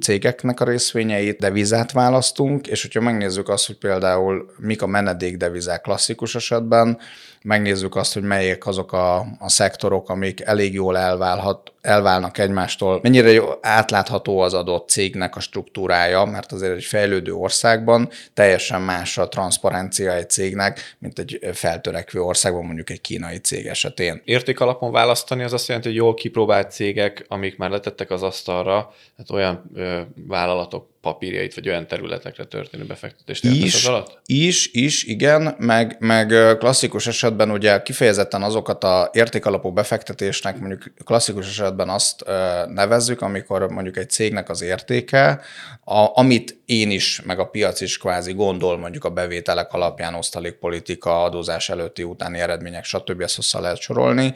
cégeknek 0.02 0.60
a 0.60 0.66
részvényeit, 0.66 1.40
devizát 1.40 1.92
választunk, 1.92 2.68
és 2.68 2.82
hogyha 2.82 3.02
megnézzük 3.02 3.50
azt, 3.50 3.68
hogy 3.68 3.78
például 3.78 4.46
mik 4.58 4.82
a 4.82 4.88
menedékdevizák 4.88 5.82
klasszikus 5.82 6.36
esetben, 6.36 7.00
megnézzük 7.44 7.96
azt, 7.96 8.14
hogy 8.14 8.24
melyek 8.24 8.68
azok 8.68 8.92
a, 8.92 9.18
a 9.40 9.50
szektorok, 9.50 10.10
amik 10.10 10.42
elég 10.42 10.74
jól 10.74 10.98
elválhat, 10.98 11.72
elválnak 11.82 12.38
egymástól, 12.38 13.00
mennyire 13.02 13.32
jó, 13.32 13.50
átlátható 13.62 14.40
az 14.40 14.54
adott 14.54 14.90
cégnek 14.90 15.36
a 15.36 15.40
struktúrája, 15.40 16.26
mert 16.26 16.52
azért 16.52 16.76
egy 16.76 16.84
fejlődő 16.84 17.34
országban 17.34 18.10
teljesen 18.34 18.82
más 18.82 19.18
a 19.18 19.28
transzparencia 19.28 20.14
egy 20.14 20.30
cégnek, 20.30 20.96
mint 21.00 21.20
egy 21.20 21.40
feltörekvő 21.54 22.22
országban, 22.22 22.66
mondjuk 22.66 22.90
egy 22.90 23.02
kínai 23.02 23.38
cég 23.38 23.66
esetén. 23.66 24.22
Értékalapon 24.26 24.92
választani 24.92 25.44
az 25.44 25.54
azt 25.54 25.68
jelenti, 25.68 25.88
hogy 25.88 25.98
jól 25.98 26.14
kipróbált 26.14 26.72
cégek, 26.72 27.26
amik 27.28 27.58
már 27.58 27.70
letettek 27.70 28.12
az 28.12 28.24
asztalra, 28.24 28.94
hát 29.18 29.32
olyan 29.32 29.72
ö, 29.74 30.02
vállalatok 30.28 30.93
papírjait, 31.04 31.54
vagy 31.54 31.70
olyan 31.70 31.88
területekre 31.88 32.44
történő 32.44 32.86
befektetést 32.86 33.44
is, 33.44 33.86
alatt? 33.86 34.22
Is, 34.26 34.72
is, 34.72 35.04
igen, 35.04 35.56
meg, 35.58 35.96
meg 36.00 36.28
klasszikus 36.60 37.08
esetben 37.08 37.52
ugye 37.52 37.82
kifejezetten 37.82 38.44
azokat 38.44 38.84
a 38.84 39.10
értékalapú 39.14 39.72
befektetésnek 39.72 40.60
mondjuk 40.60 40.84
klasszikus 41.06 41.48
esetben 41.48 41.90
azt 41.90 42.24
nevezzük, 42.68 43.22
amikor 43.22 43.70
mondjuk 43.70 43.98
egy 43.98 44.10
cégnek 44.10 44.50
az 44.50 44.62
értéke, 44.62 45.42
a, 45.84 46.20
amit 46.20 46.62
én 46.66 46.92
is, 46.92 47.22
meg 47.22 47.40
a 47.40 47.46
piac 47.46 47.82
is 47.82 47.98
kvázi 47.98 48.34
gondol 48.34 48.78
mondjuk 48.78 49.04
a 49.04 49.10
bevételek 49.10 49.74
alapján, 49.74 50.14
osztalékpolitika, 50.14 51.24
adózás 51.24 51.70
előtti, 51.70 52.04
utáni 52.04 52.40
eredmények, 52.40 52.84
stb. 52.84 53.22
ezt 53.22 53.36
hozzá 53.36 53.60
lehet 53.60 53.80
sorolni, 53.80 54.34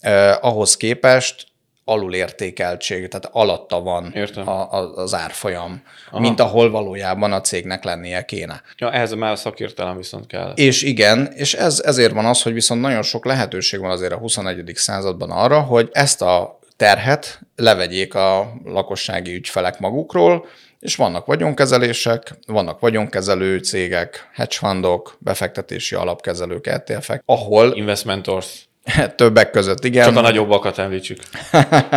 eh, 0.00 0.44
ahhoz 0.44 0.76
képest 0.76 1.51
alulértékeltség, 1.92 3.08
tehát 3.08 3.28
alatta 3.32 3.80
van 3.80 4.14
a, 4.34 4.50
a, 4.50 4.92
az 4.94 5.14
árfolyam, 5.14 5.82
Aha. 6.10 6.20
mint 6.20 6.40
ahol 6.40 6.70
valójában 6.70 7.32
a 7.32 7.40
cégnek 7.40 7.84
lennie 7.84 8.24
kéne. 8.24 8.62
Ja, 8.76 8.92
ehhez 8.92 9.14
már 9.14 9.32
a 9.32 9.36
szakértelem 9.36 9.96
viszont 9.96 10.26
kell. 10.26 10.52
És 10.54 10.82
igen, 10.82 11.32
és 11.34 11.54
ez, 11.54 11.82
ezért 11.84 12.12
van 12.12 12.24
az, 12.24 12.42
hogy 12.42 12.52
viszont 12.52 12.80
nagyon 12.80 13.02
sok 13.02 13.24
lehetőség 13.24 13.80
van 13.80 13.90
azért 13.90 14.12
a 14.12 14.16
21. 14.16 14.72
században 14.74 15.30
arra, 15.30 15.60
hogy 15.60 15.88
ezt 15.92 16.22
a 16.22 16.58
terhet 16.76 17.40
levegyék 17.56 18.14
a 18.14 18.52
lakossági 18.64 19.34
ügyfelek 19.34 19.78
magukról, 19.78 20.46
és 20.80 20.96
vannak 20.96 21.26
vagyonkezelések, 21.26 22.34
vannak 22.46 22.80
vagyonkezelő 22.80 23.58
cégek, 23.58 24.28
hedge 24.32 24.56
fundok, 24.56 25.16
befektetési 25.18 25.94
alapkezelők, 25.94 26.66
ETF-ek, 26.66 27.22
ahol... 27.26 27.72
Investmentors 27.76 28.70
Többek 29.16 29.50
között, 29.50 29.84
igen. 29.84 30.04
Csak 30.04 30.16
a 30.16 30.20
nagyobbakat 30.20 30.78
említsük. 30.78 31.18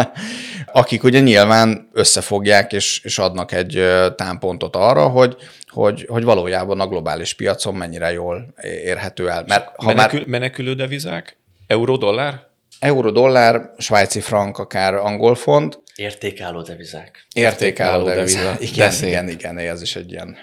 Akik 0.71 1.03
ugye 1.03 1.19
nyilván 1.19 1.89
összefogják 1.93 2.73
és, 2.73 3.01
és 3.03 3.17
adnak 3.17 3.51
egy 3.51 3.83
támpontot 4.15 4.75
arra, 4.75 5.07
hogy, 5.07 5.35
hogy, 5.67 6.05
hogy 6.09 6.23
valójában 6.23 6.79
a 6.79 6.87
globális 6.87 7.33
piacon 7.33 7.75
mennyire 7.75 8.11
jól 8.11 8.53
érhető 8.61 9.29
el. 9.29 9.43
Mert 9.47 9.69
ha 9.75 9.85
Menekül, 9.85 10.19
már... 10.19 10.27
Menekülő 10.27 10.73
devizák? 10.73 11.37
Euró-dollár? 11.67 12.47
Euró-dollár, 12.79 13.71
svájci 13.77 14.19
frank, 14.19 14.57
akár 14.57 14.93
angol 14.93 15.35
font, 15.35 15.83
Értékálló 15.95 16.61
devizák. 16.61 17.25
Értékálló, 17.33 18.05
deviza. 18.05 18.55
Igen, 18.59 18.93
igen, 19.03 19.29
igen, 19.29 19.57
ez 19.57 19.81
is 19.81 19.95
egy 19.95 20.11
ilyen 20.11 20.37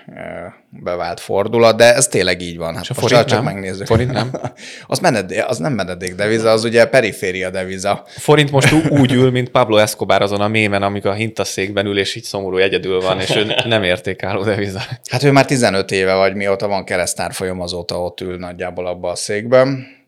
bevált 0.69 1.21
fordulat, 1.21 1.77
de 1.77 1.95
ez 1.95 2.09
tényleg 2.09 2.41
így 2.41 2.57
van. 2.57 2.75
Hát 2.75 2.89
most 2.89 3.01
forint 3.01 3.29
csak 3.29 3.45
nem. 3.45 3.55
megnézzük. 3.55 3.87
Forint 3.87 4.13
nem? 4.13 4.31
az, 4.87 4.99
menedé, 4.99 5.39
az 5.39 5.59
nem 5.59 5.73
menedék 5.73 6.15
deviza, 6.15 6.51
az 6.51 6.65
ugye 6.65 6.87
periféria 6.87 7.51
deviza. 7.51 8.05
Forint 8.07 8.51
most 8.51 8.73
úgy 8.89 9.13
ül, 9.13 9.31
mint 9.31 9.49
Pablo 9.49 9.77
Escobar 9.77 10.23
azon 10.23 10.41
a 10.41 10.49
mémen, 10.49 10.83
amikor 10.83 11.11
a 11.11 11.15
hintaszékben 11.15 11.87
ül, 11.87 11.99
és 11.99 12.15
így 12.15 12.25
szomorú 12.25 12.57
egyedül 12.57 13.01
van, 13.01 13.21
és 13.21 13.37
ő 13.37 13.55
nem 13.65 13.83
értékálló 13.83 14.43
deviza. 14.43 14.81
Hát 15.11 15.23
ő 15.23 15.31
már 15.31 15.47
15 15.47 15.91
éve, 15.91 16.15
vagy 16.15 16.35
mióta 16.35 16.69
van 16.69 16.85
keresztárfolyam, 16.85 17.61
azóta 17.61 18.03
ott 18.03 18.21
ül 18.21 18.39
nagyjából 18.39 18.87
abba 18.87 19.11
a 19.11 19.15
székben. 19.17 20.01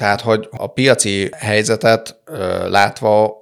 Tehát, 0.00 0.20
hogy 0.20 0.48
a 0.50 0.66
piaci 0.66 1.28
helyzetet 1.36 2.16
látva 2.68 3.38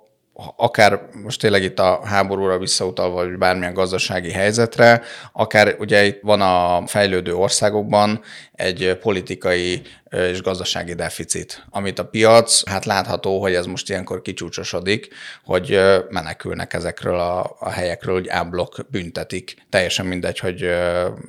akár 0.56 1.00
most 1.22 1.40
tényleg 1.40 1.62
itt 1.62 1.78
a 1.78 2.00
háborúra 2.04 2.58
visszautalva, 2.58 3.14
vagy 3.14 3.38
bármilyen 3.38 3.74
gazdasági 3.74 4.30
helyzetre, 4.30 5.02
akár 5.32 5.76
ugye 5.78 6.04
itt 6.04 6.20
van 6.22 6.40
a 6.40 6.86
fejlődő 6.86 7.34
országokban 7.34 8.20
egy 8.52 8.98
politikai 9.00 9.82
és 10.10 10.42
gazdasági 10.42 10.94
deficit, 10.94 11.64
amit 11.70 11.98
a 11.98 12.04
piac, 12.04 12.68
hát 12.68 12.84
látható, 12.84 13.40
hogy 13.40 13.54
ez 13.54 13.66
most 13.66 13.88
ilyenkor 13.88 14.22
kicsúcsosodik, 14.22 15.08
hogy 15.44 15.80
menekülnek 16.08 16.72
ezekről 16.72 17.18
a, 17.18 17.56
a 17.58 17.70
helyekről, 17.70 18.14
hogy 18.14 18.28
áblok 18.28 18.76
büntetik. 18.90 19.56
Teljesen 19.68 20.06
mindegy, 20.06 20.38
hogy 20.38 20.70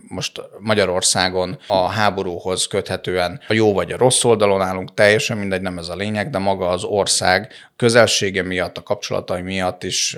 most 0.07 0.41
Magyarországon 0.59 1.59
a 1.67 1.87
háborúhoz 1.87 2.67
köthetően 2.67 3.41
a 3.47 3.53
jó 3.53 3.73
vagy 3.73 3.91
a 3.91 3.97
rossz 3.97 4.23
oldalon 4.23 4.61
állunk, 4.61 4.93
teljesen 4.93 5.37
mindegy, 5.37 5.61
nem 5.61 5.77
ez 5.77 5.89
a 5.89 5.95
lényeg, 5.95 6.29
de 6.29 6.37
maga 6.37 6.67
az 6.67 6.83
ország 6.83 7.53
közelsége 7.75 8.43
miatt, 8.43 8.77
a 8.77 8.83
kapcsolatai 8.83 9.41
miatt 9.41 9.83
is 9.83 10.17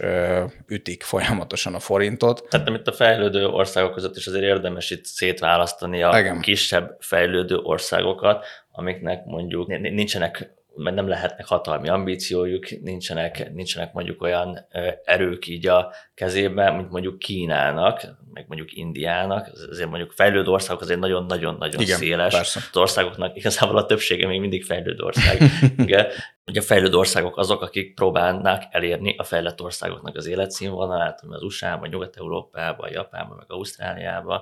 ütik 0.67 1.03
folyamatosan 1.03 1.75
a 1.75 1.79
forintot. 1.79 2.45
Tehát 2.49 2.69
itt 2.69 2.87
a 2.87 2.91
fejlődő 2.91 3.45
országok 3.45 3.93
között 3.93 4.15
is 4.15 4.27
azért 4.27 4.43
érdemes 4.43 4.89
itt 4.89 5.05
szétválasztani 5.05 6.03
a 6.03 6.19
Igen. 6.19 6.39
kisebb 6.39 6.97
fejlődő 6.99 7.55
országokat, 7.55 8.45
amiknek 8.71 9.25
mondjuk 9.25 9.67
nincsenek 9.67 10.59
mert 10.75 10.95
nem 10.95 11.07
lehetnek 11.07 11.45
hatalmi 11.45 11.89
ambíciójuk, 11.89 12.81
nincsenek, 12.81 13.53
nincsenek 13.53 13.93
mondjuk 13.93 14.21
olyan 14.21 14.67
erők 15.03 15.47
így 15.47 15.67
a 15.67 15.93
kezében, 16.13 16.75
mint 16.75 16.89
mondjuk 16.89 17.19
Kínának, 17.19 18.01
meg 18.33 18.45
mondjuk 18.47 18.73
Indiának, 18.73 19.49
azért 19.69 19.89
mondjuk 19.89 20.11
fejlődő 20.11 20.51
országok 20.51 20.81
azért 20.81 20.99
nagyon-nagyon-nagyon 20.99 21.85
széles. 21.85 22.33
Persze. 22.33 22.59
Az 22.71 22.77
országoknak 22.77 23.37
igazából 23.37 23.77
a 23.77 23.85
többsége 23.85 24.27
még 24.27 24.39
mindig 24.39 24.63
fejlődő 24.63 25.03
ország. 25.03 25.41
Igen. 25.77 26.07
Ugye 26.45 26.59
a 26.59 26.63
fejlődő 26.63 26.97
országok 26.97 27.37
azok, 27.37 27.61
akik 27.61 27.93
próbálnak 27.95 28.63
elérni 28.71 29.15
a 29.17 29.23
fejlett 29.23 29.61
országoknak 29.61 30.15
az 30.15 30.25
életszínvonalát, 30.25 31.21
az 31.29 31.43
USA-ban, 31.43 31.89
Nyugat-Európában, 31.89 32.91
Japánban, 32.91 33.37
meg 33.37 33.51
Ausztráliában, 33.51 34.41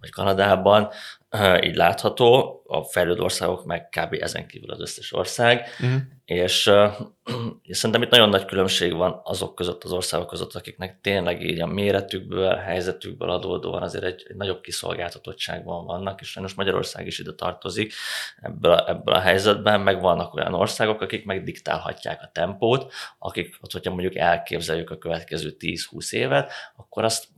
vagy 0.00 0.10
Kanadában, 0.10 0.88
így 1.60 1.74
látható, 1.74 2.62
a 2.66 2.82
fejlődő 2.82 3.20
országok 3.20 3.64
meg 3.64 3.88
kb. 3.88 4.16
ezen 4.20 4.46
kívül 4.46 4.70
az 4.70 4.80
összes 4.80 5.12
ország, 5.12 5.68
uh-huh. 5.80 6.00
És, 6.30 6.70
és 7.62 7.76
szerintem 7.76 8.02
itt 8.02 8.10
nagyon 8.10 8.28
nagy 8.28 8.44
különbség 8.44 8.94
van 8.94 9.20
azok 9.24 9.54
között, 9.54 9.84
az 9.84 9.92
országok 9.92 10.26
között, 10.26 10.54
akiknek 10.54 11.00
tényleg 11.00 11.42
így 11.42 11.60
a 11.60 11.66
méretükből, 11.66 12.54
helyzetükből 12.54 13.30
adódóan 13.30 13.82
azért 13.82 14.04
egy, 14.04 14.24
egy 14.28 14.36
nagyobb 14.36 14.60
kiszolgáltatottságban 14.60 15.84
vannak, 15.84 16.20
és 16.20 16.30
sajnos 16.30 16.54
Magyarország 16.54 17.06
is 17.06 17.18
ide 17.18 17.32
tartozik 17.32 17.92
ebből 18.40 18.72
a, 18.72 18.88
ebből 18.88 19.14
a 19.14 19.20
helyzetben, 19.20 19.80
meg 19.80 20.00
vannak 20.00 20.34
olyan 20.34 20.54
országok, 20.54 21.00
akik 21.00 21.24
meg 21.24 21.42
diktálhatják 21.42 22.20
a 22.22 22.30
tempót, 22.32 22.92
akik, 23.18 23.56
hogyha 23.72 23.90
mondjuk 23.90 24.16
elképzeljük 24.16 24.90
a 24.90 24.98
következő 24.98 25.56
10-20 25.58 26.12
évet, 26.12 26.52
akkor 26.76 27.04
azt 27.04 27.28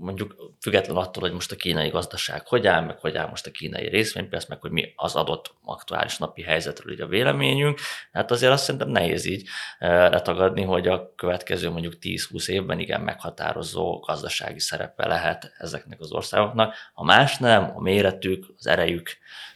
mondjuk 0.00 0.36
független 0.60 0.96
attól, 0.96 1.22
hogy 1.22 1.32
most 1.32 1.52
a 1.52 1.56
kínai 1.56 1.88
gazdaság 1.88 2.46
hogy 2.46 2.66
áll, 2.66 2.84
meg 2.84 2.98
hogy 2.98 3.16
áll 3.16 3.28
most 3.28 3.46
a 3.46 3.50
kínai 3.50 3.88
részvénypiac, 3.88 4.46
meg 4.46 4.60
hogy 4.60 4.70
mi 4.70 4.92
az 4.96 5.14
adott 5.14 5.54
aktuális 5.64 6.18
napi 6.18 6.42
helyzetről 6.42 6.92
így 6.92 7.00
a 7.00 7.06
véleményünk. 7.06 7.80
Hát 8.12 8.30
azért 8.30 8.52
azt 8.52 8.64
szerintem 8.64 8.88
nehéz 8.88 9.24
így 9.24 9.48
eh, 9.78 10.10
letagadni, 10.10 10.62
hogy 10.62 10.88
a 10.88 11.14
következő 11.16 11.70
mondjuk 11.70 11.94
10-20 12.00 12.48
évben 12.48 12.78
igen 12.78 13.00
meghatározó 13.00 13.98
gazdasági 13.98 14.60
szerepe 14.60 15.06
lehet 15.06 15.52
ezeknek 15.58 16.00
az 16.00 16.12
országoknak. 16.12 16.74
A 16.94 17.04
más 17.04 17.38
nem, 17.38 17.72
a 17.74 17.80
méretük, 17.80 18.46
az 18.58 18.66
erejük 18.66 19.10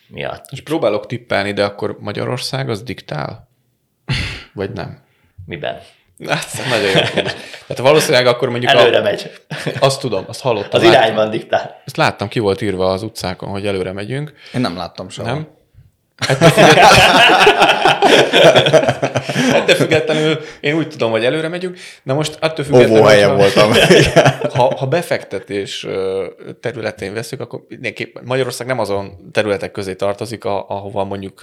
miatt. 0.08 0.44
És 0.50 0.60
próbálok 0.60 1.06
tippelni, 1.06 1.52
de 1.52 1.64
akkor 1.64 1.96
Magyarország 2.00 2.68
az 2.68 2.82
diktál? 2.82 3.48
Vagy 4.54 4.70
nem? 4.70 5.02
Miben? 5.46 5.80
Hát, 6.26 6.46
nagyon 6.68 6.90
jó. 7.14 7.30
Tehát 7.66 7.82
valószínűleg 7.82 8.26
akkor 8.26 8.48
mondjuk... 8.48 8.72
Előre 8.72 8.98
a... 8.98 9.02
megy. 9.02 9.30
Azt 9.80 10.00
tudom, 10.00 10.24
azt 10.26 10.40
hallottam. 10.40 10.80
Az 10.80 10.86
irányban 10.86 11.30
diktál. 11.30 11.82
Ezt 11.84 11.96
láttam, 11.96 12.28
ki 12.28 12.38
volt 12.38 12.62
írva 12.62 12.92
az 12.92 13.02
utcákon, 13.02 13.48
hogy 13.48 13.66
előre 13.66 13.92
megyünk. 13.92 14.32
Én 14.54 14.60
nem 14.60 14.76
láttam 14.76 15.08
soha. 15.08 15.28
Nem? 15.28 15.48
Ettől 16.16 16.48
függetlenül, 16.48 17.20
ettől 19.54 19.76
függetlenül 19.76 20.40
én 20.60 20.74
úgy 20.74 20.88
tudom, 20.88 21.10
hogy 21.10 21.24
előre 21.24 21.48
megyünk, 21.48 21.78
de 22.02 22.12
most 22.12 22.36
attól 22.40 22.64
függetlenül... 22.64 22.98
Óvó 22.98 23.06
helyen 23.06 23.36
voltam. 23.36 23.72
ha, 24.54 24.76
ha 24.76 24.86
befektetés 24.86 25.86
területén 26.60 27.14
veszük, 27.14 27.40
akkor 27.40 27.64
mindenképpen 27.68 28.22
Magyarország 28.26 28.66
nem 28.66 28.78
azon 28.78 29.30
területek 29.32 29.70
közé 29.70 29.94
tartozik, 29.94 30.44
ahova 30.44 31.04
mondjuk, 31.04 31.40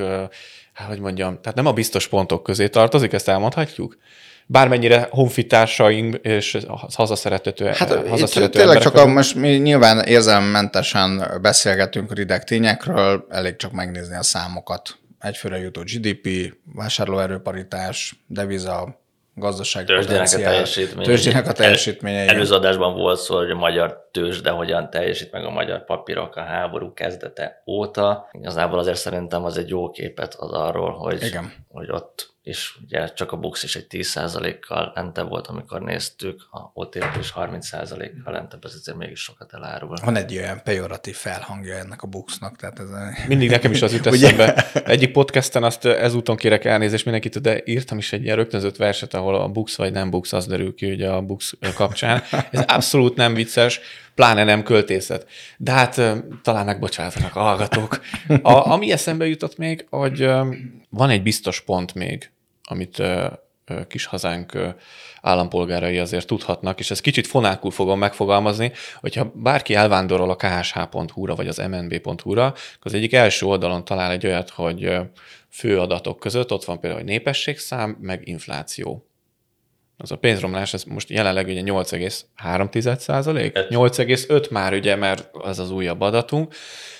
hogy 0.87 0.99
mondjam, 0.99 1.39
tehát 1.41 1.57
nem 1.57 1.65
a 1.65 1.73
biztos 1.73 2.07
pontok 2.07 2.43
közé 2.43 2.67
tartozik, 2.67 3.13
ezt 3.13 3.29
elmondhatjuk? 3.29 3.97
Bármennyire 4.45 5.07
honfitársaink 5.09 6.15
és 6.15 6.57
hazaszerető, 6.95 7.65
hát 7.65 8.07
hazaszerető 8.07 8.59
tényleg 8.59 8.81
csak 8.81 8.95
a, 8.95 9.05
most 9.05 9.35
mi 9.35 9.49
nyilván 9.49 9.99
érzelmmentesen 10.05 11.39
beszélgetünk 11.41 12.13
rideg 12.13 12.43
tényekről, 12.43 13.25
elég 13.29 13.55
csak 13.55 13.71
megnézni 13.71 14.15
a 14.15 14.23
számokat. 14.23 14.95
Egyfőre 15.19 15.57
jutó 15.57 15.81
GDP, 15.81 16.53
vásárlóerőparitás, 16.73 18.15
deviza, 18.27 19.01
gazdaság 19.35 19.85
tőzsdének 19.85 20.27
a 20.33 20.37
teljesítménye. 20.37 21.07
Tőzsdének 21.07 21.47
a 21.47 21.51
teljesítménye. 21.51 22.19
El, 22.19 22.29
előző 22.29 22.55
adásban 22.55 22.95
volt 22.95 23.19
szó, 23.19 23.37
hogy 23.37 23.49
a 23.49 23.55
magyar 23.55 24.09
tőzsde 24.11 24.49
hogyan 24.49 24.89
teljesít 24.89 25.31
meg 25.31 25.45
a 25.45 25.49
magyar 25.49 25.85
papírok 25.85 26.35
a 26.35 26.41
háború 26.41 26.93
kezdete 26.93 27.63
óta. 27.67 28.29
Igazából 28.31 28.79
azért 28.79 28.97
szerintem 28.97 29.43
az 29.43 29.57
egy 29.57 29.69
jó 29.69 29.89
képet 29.89 30.33
ad 30.33 30.53
arról, 30.53 30.91
hogy, 30.91 31.23
Igen. 31.23 31.53
hogy 31.69 31.91
ott 31.91 32.30
és 32.41 32.77
ugye 32.83 33.13
csak 33.13 33.31
a 33.31 33.37
Bux 33.37 33.63
is 33.63 33.75
egy 33.75 33.85
10%-kal 33.89 34.91
lente 34.95 35.21
volt, 35.21 35.47
amikor 35.47 35.81
néztük, 35.81 36.47
a 36.51 36.71
OTP 36.73 37.17
is 37.19 37.33
30%-kal 37.35 38.33
lentebb, 38.33 38.65
ez 38.65 38.73
azért 38.73 38.97
mégis 38.97 39.19
sokat 39.19 39.53
elárul. 39.53 39.97
Van 40.03 40.15
egy 40.15 40.37
olyan 40.37 40.61
pejoratív 40.63 41.15
felhangja 41.15 41.75
ennek 41.75 42.01
a 42.01 42.07
Buxnak, 42.07 42.55
tehát 42.55 42.79
ez 42.79 42.89
a... 42.89 43.09
Mindig 43.27 43.49
nekem 43.49 43.71
is 43.71 43.81
az 43.81 43.93
jut 43.93 44.05
eszembe. 44.13 44.65
Egyik 44.73 45.11
podcasten 45.11 45.63
azt 45.63 45.85
ezúton 45.85 46.35
kérek 46.35 46.65
elnézést 46.65 47.03
mindenkit, 47.03 47.41
de 47.41 47.61
írtam 47.65 47.97
is 47.97 48.13
egy 48.13 48.23
ilyen 48.23 48.35
rögtönzött 48.35 48.75
verset, 48.75 49.13
ahol 49.13 49.35
a 49.35 49.47
Bux 49.47 49.75
vagy 49.75 49.91
nem 49.91 50.09
Bux, 50.09 50.33
az 50.33 50.47
derül 50.47 50.75
ki 50.75 50.91
ugye 50.91 51.09
a 51.09 51.21
Bux 51.21 51.53
kapcsán. 51.75 52.23
Ez 52.51 52.63
abszolút 52.67 53.15
nem 53.15 53.33
vicces, 53.33 53.79
pláne 54.15 54.43
nem 54.43 54.63
költészet. 54.63 55.27
De 55.57 55.71
hát 55.71 56.01
talán 56.43 56.65
megbocsátanak 56.65 57.35
a 57.35 57.39
hallgatók. 57.39 58.01
A, 58.41 58.71
ami 58.71 58.91
eszembe 58.91 59.27
jutott 59.27 59.57
még, 59.57 59.85
hogy 59.89 60.29
van 60.89 61.09
egy 61.09 61.21
biztos 61.21 61.61
pont 61.61 61.93
még, 61.93 62.31
amit 62.63 63.03
kis 63.87 64.05
hazánk 64.05 64.75
állampolgárai 65.21 65.97
azért 65.97 66.27
tudhatnak, 66.27 66.79
és 66.79 66.91
ezt 66.91 67.01
kicsit 67.01 67.27
fonákul 67.27 67.71
fogom 67.71 67.99
megfogalmazni, 67.99 68.71
hogyha 68.99 69.31
bárki 69.35 69.73
elvándorol 69.73 70.29
a 70.29 70.35
kh.hu-ra 70.35 71.35
vagy 71.35 71.47
az 71.47 71.57
mnb.hu-ra, 71.57 72.53
az 72.79 72.93
egyik 72.93 73.13
első 73.13 73.45
oldalon 73.45 73.85
talál 73.85 74.11
egy 74.11 74.25
olyat, 74.25 74.49
hogy 74.49 74.97
fő 75.49 75.79
adatok 75.79 76.19
között 76.19 76.51
ott 76.51 76.65
van 76.65 76.79
például, 76.79 77.01
hogy 77.01 77.11
népességszám, 77.11 77.97
meg 78.01 78.27
infláció. 78.27 79.10
Az 80.01 80.11
a 80.11 80.15
pénzromlás, 80.15 80.73
ez 80.73 80.83
most 80.83 81.09
jelenleg 81.09 81.47
ugye 81.47 81.61
8,3 81.65 82.97
százalék, 82.97 83.53
8,5 83.69 84.49
már 84.49 84.73
ugye, 84.73 84.95
mert 84.95 85.29
ez 85.45 85.59
az 85.59 85.71
újabb 85.71 86.01
adatunk. 86.01 86.53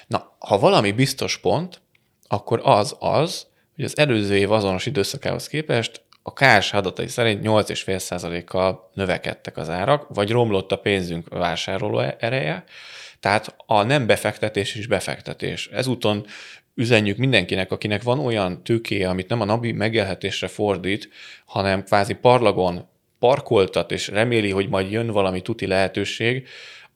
Na, 0.08 0.36
ha 0.39 0.60
valami 0.60 0.91
biztos 0.91 1.38
pont, 1.38 1.81
akkor 2.27 2.62
az 2.63 2.96
az, 3.00 3.48
hogy 3.75 3.84
az 3.84 3.98
előző 3.98 4.36
év 4.38 4.51
azonos 4.51 4.86
időszakához 4.86 5.48
képest 5.48 6.01
a 6.24 6.34
KSH 6.34 6.75
adatai 6.75 7.08
szerint 7.08 7.46
8,5%-kal 7.46 8.91
növekedtek 8.93 9.58
az 9.58 9.70
árak, 9.70 10.05
vagy 10.10 10.31
romlott 10.31 10.72
a 10.72 10.77
pénzünk 10.77 11.29
vásároló 11.29 12.00
ereje, 12.20 12.63
tehát 13.20 13.55
a 13.65 13.84
nem 13.84 14.05
befektetés 14.05 14.75
is 14.75 14.88
befektetés. 14.88 15.67
Ezúton 15.67 16.25
üzenjük 16.75 17.17
mindenkinek, 17.17 17.72
akinek 17.72 18.03
van 18.03 18.20
olyan 18.20 18.63
tőkéje, 18.63 19.10
amit 19.10 19.29
nem 19.29 19.41
a 19.41 19.46
napi 19.46 19.72
megélhetésre 19.72 20.48
fordít, 20.48 21.10
hanem 21.46 21.84
kvázi 21.84 22.13
parlagon 22.13 22.89
parkoltat, 23.21 23.91
és 23.91 24.07
reméli, 24.07 24.49
hogy 24.49 24.69
majd 24.69 24.91
jön 24.91 25.07
valami 25.07 25.41
tuti 25.41 25.67
lehetőség, 25.67 26.47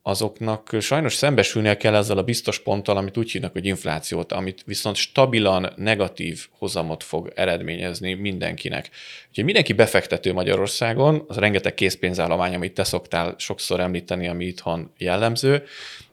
azoknak 0.01 0.75
sajnos 0.79 1.13
szembesülnie 1.13 1.77
kell 1.77 1.95
ezzel 1.95 2.17
a 2.17 2.23
biztos 2.23 2.59
ponttal, 2.59 2.97
amit 2.97 3.17
úgy 3.17 3.31
hívnak, 3.31 3.51
hogy 3.51 3.65
inflációt, 3.65 4.31
amit 4.31 4.63
viszont 4.65 4.95
stabilan 4.95 5.73
negatív 5.75 6.47
hozamot 6.57 7.03
fog 7.03 7.31
eredményezni 7.35 8.13
mindenkinek. 8.13 8.89
Úgyhogy 9.29 9.43
mindenki 9.43 9.73
befektető 9.73 10.33
Magyarországon, 10.33 11.23
az 11.27 11.37
rengeteg 11.37 11.73
készpénzállomány, 11.73 12.55
amit 12.55 12.73
te 12.73 12.83
szoktál 12.83 13.35
sokszor 13.37 13.79
említeni, 13.79 14.27
ami 14.27 14.45
itthon 14.45 14.91
jellemző. 14.97 15.63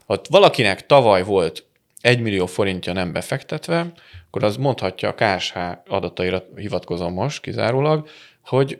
Ha 0.06 0.20
valakinek 0.28 0.86
tavaly 0.86 1.24
volt 1.24 1.64
1 2.00 2.20
millió 2.20 2.46
forintja 2.46 2.92
nem 2.92 3.12
befektetve, 3.12 3.92
akkor 4.26 4.44
az 4.44 4.56
mondhatja 4.56 5.08
a 5.08 5.14
KSH 5.14 5.56
adataira 5.86 6.44
hivatkozom 6.56 7.12
most 7.12 7.40
kizárólag, 7.40 8.08
hogy 8.44 8.78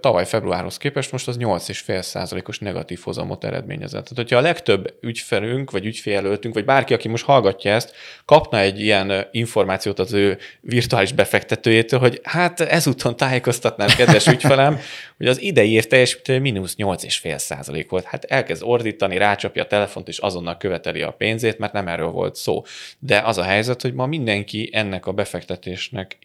tavaly 0.00 0.26
februárhoz 0.26 0.76
képest 0.76 1.12
most 1.12 1.28
az 1.28 1.36
8,5 1.38 2.02
százalékos 2.02 2.58
negatív 2.58 3.00
hozamot 3.02 3.44
eredményezett. 3.44 4.02
Tehát, 4.02 4.16
hogyha 4.16 4.36
a 4.36 4.40
legtöbb 4.40 4.94
ügyfelünk, 5.00 5.70
vagy 5.70 5.86
ügyféljelöltünk, 5.86 6.54
vagy 6.54 6.64
bárki, 6.64 6.94
aki 6.94 7.08
most 7.08 7.24
hallgatja 7.24 7.72
ezt, 7.72 7.94
kapna 8.24 8.58
egy 8.58 8.80
ilyen 8.80 9.26
információt 9.30 9.98
az 9.98 10.12
ő 10.12 10.38
virtuális 10.60 11.12
befektetőjétől, 11.12 12.00
hogy 12.00 12.20
hát 12.22 12.60
ezúton 12.60 13.16
tájékoztatnám, 13.16 13.88
kedves 13.88 14.26
ügyfelem, 14.34 14.78
hogy 15.16 15.26
az 15.26 15.40
idei 15.40 15.72
év 15.72 15.86
teljesítő 15.86 16.38
mínusz 16.38 16.74
8,5 16.78 17.38
százalék 17.38 17.90
volt. 17.90 18.04
Hát 18.04 18.24
elkezd 18.24 18.62
ordítani, 18.64 19.16
rácsapja 19.18 19.62
a 19.62 19.66
telefont, 19.66 20.08
és 20.08 20.18
azonnal 20.18 20.56
követeli 20.56 21.02
a 21.02 21.10
pénzét, 21.10 21.58
mert 21.58 21.72
nem 21.72 21.88
erről 21.88 22.10
volt 22.10 22.36
szó. 22.36 22.62
De 22.98 23.18
az 23.18 23.38
a 23.38 23.42
helyzet, 23.42 23.82
hogy 23.82 23.94
ma 23.94 24.06
mindenki 24.06 24.70
ennek 24.72 25.06
a 25.06 25.12
befektetésnek, 25.12 26.18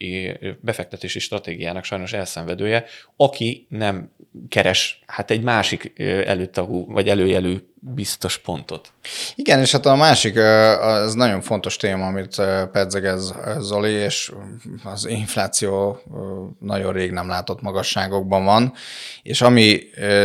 befektetési 0.62 1.19
stratégiának 1.19 1.84
sajnos 1.84 2.13
elszenvedője, 2.13 2.86
aki 3.34 3.65
nem 3.69 4.12
keres 4.48 5.04
hát 5.06 5.32
egy 5.32 5.43
másik 5.43 5.93
előtagú 6.26 6.86
vagy 6.86 7.10
előjelű 7.10 7.58
biztos 7.86 8.38
pontot. 8.38 8.91
Igen, 9.36 9.60
és 9.60 9.72
hát 9.72 9.86
a 9.86 9.96
másik, 9.96 10.38
az 10.38 11.13
nagyon 11.13 11.41
fontos 11.41 11.76
téma, 11.76 12.06
amit 12.06 12.39
ez 13.04 13.34
Zoli, 13.60 13.91
és 13.91 14.32
az 14.84 15.06
infláció 15.06 16.02
nagyon 16.60 16.93
rég 16.93 17.12
nem 17.12 17.28
látott 17.28 17.62
magasságokban 17.62 18.43
van, 18.43 18.74
és 19.24 19.41
ami 19.41 19.82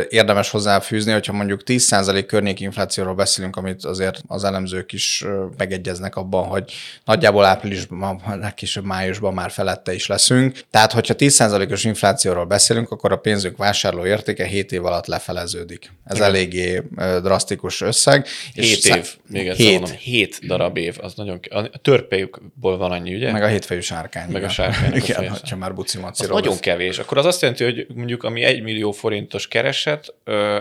érdemes 0.08 0.50
hozzáfűzni, 0.50 1.12
hogyha 1.12 1.32
mondjuk 1.32 1.60
10% 1.66 2.24
környék 2.26 2.60
inflációról 2.60 3.14
beszélünk, 3.14 3.56
amit 3.56 3.84
azért 3.84 4.22
az 4.26 4.44
elemzők 4.44 4.92
is 4.92 5.24
megegyeznek 5.56 6.16
abban, 6.16 6.46
hogy 6.46 6.72
nagyjából 7.04 7.44
áprilisban, 7.44 8.22
legkésőbb 8.40 8.84
májusban 8.84 9.34
már 9.34 9.50
felette 9.50 9.94
is 9.94 10.06
leszünk. 10.06 10.60
Tehát, 10.70 10.92
hogyha 10.92 11.14
10%-os 11.18 11.84
inflációról 11.84 12.44
beszélünk, 12.44 12.90
akkor 12.90 13.12
a 13.12 13.16
pénzünk 13.16 13.56
vásárló 13.56 14.06
értéke 14.06 14.44
7 14.44 14.72
év 14.72 14.84
alatt 14.84 15.06
lefeleződik. 15.06 15.92
Ez 16.04 16.16
Igen. 16.16 16.28
eléggé 16.28 16.82
drasztikus 16.96 17.46
összeg. 17.80 18.26
7 18.54 18.86
év, 18.86 19.16
még 19.28 19.48
egyszer 19.48 19.66
7. 19.66 19.78
mondom, 19.78 19.96
7 19.96 20.38
darab 20.46 20.76
év, 20.76 20.96
az 21.00 21.14
nagyon, 21.14 21.40
a 21.50 21.68
törpejükból 21.68 22.76
van 22.76 22.90
annyi, 22.90 23.14
ugye? 23.14 23.32
Meg 23.32 23.42
a 23.42 23.46
hétfejű 23.46 23.80
sárkány. 23.80 24.26
Meg 24.26 24.36
igen. 24.36 24.48
a 24.48 24.52
sárkány. 24.52 24.92
Igen, 25.02 25.36
ha 25.50 25.56
már 25.56 25.74
buci 25.74 25.98
nagyon 26.28 26.58
kevés. 26.58 26.98
Akkor 26.98 27.18
az 27.18 27.24
azt 27.24 27.40
jelenti, 27.40 27.64
hogy 27.64 27.86
mondjuk 27.94 28.22
ami 28.22 28.42
1 28.42 28.62
millió 28.62 28.90
forintos 28.92 29.48
kereset, 29.48 30.14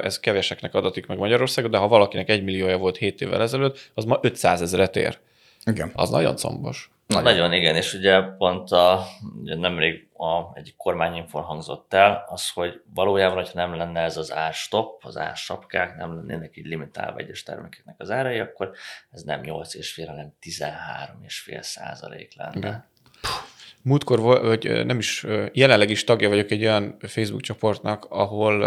ez 0.03 0.19
keveseknek 0.19 0.73
adatik 0.73 1.05
meg 1.05 1.17
Magyarországon, 1.17 1.71
de 1.71 1.77
ha 1.77 1.87
valakinek 1.87 2.29
1 2.29 2.43
milliója 2.43 2.77
volt 2.77 2.97
7 2.97 3.21
évvel 3.21 3.41
ezelőtt, 3.41 3.91
az 3.93 4.03
ma 4.03 4.19
500 4.21 4.61
ezeret 4.61 4.95
ér. 4.95 5.17
Igen. 5.65 5.91
Az 5.93 6.09
nagyon 6.09 6.35
combos. 6.35 6.89
Nagyon. 7.07 7.23
Nagyon 7.23 7.53
igen, 7.53 7.75
és 7.75 7.93
ugye 7.93 8.21
pont 8.21 8.71
a, 8.71 9.05
ugye 9.41 9.55
nemrég 9.55 10.07
a, 10.13 10.57
egy 10.57 10.73
kormányinfon 10.77 11.41
hangzott 11.41 11.93
el, 11.93 12.25
az, 12.29 12.49
hogy 12.49 12.81
valójában, 12.93 13.37
hogyha 13.37 13.59
nem 13.59 13.75
lenne 13.75 14.01
ez 14.01 14.17
az 14.17 14.33
árstop, 14.33 15.05
az 15.05 15.17
ársapkák, 15.17 15.95
nem 15.95 16.15
lennének 16.15 16.57
így 16.57 16.65
limitálva 16.65 17.17
egyes 17.19 17.43
termékeknek 17.43 17.95
az 17.97 18.11
árai, 18.11 18.39
akkor 18.39 18.71
ez 19.11 19.21
nem 19.21 19.41
8,5, 19.43 20.03
hanem 20.07 20.33
13,5 20.41 21.61
százalék 21.61 22.35
lenne. 22.35 22.57
Igen. 22.57 22.85
Múltkor, 23.81 24.19
vagy 24.19 24.85
nem 24.85 24.97
is, 24.97 25.25
jelenleg 25.51 25.89
is 25.89 26.03
tagja 26.03 26.29
vagyok 26.29 26.51
egy 26.51 26.63
olyan 26.63 26.97
Facebook 26.99 27.41
csoportnak, 27.41 28.05
ahol 28.09 28.63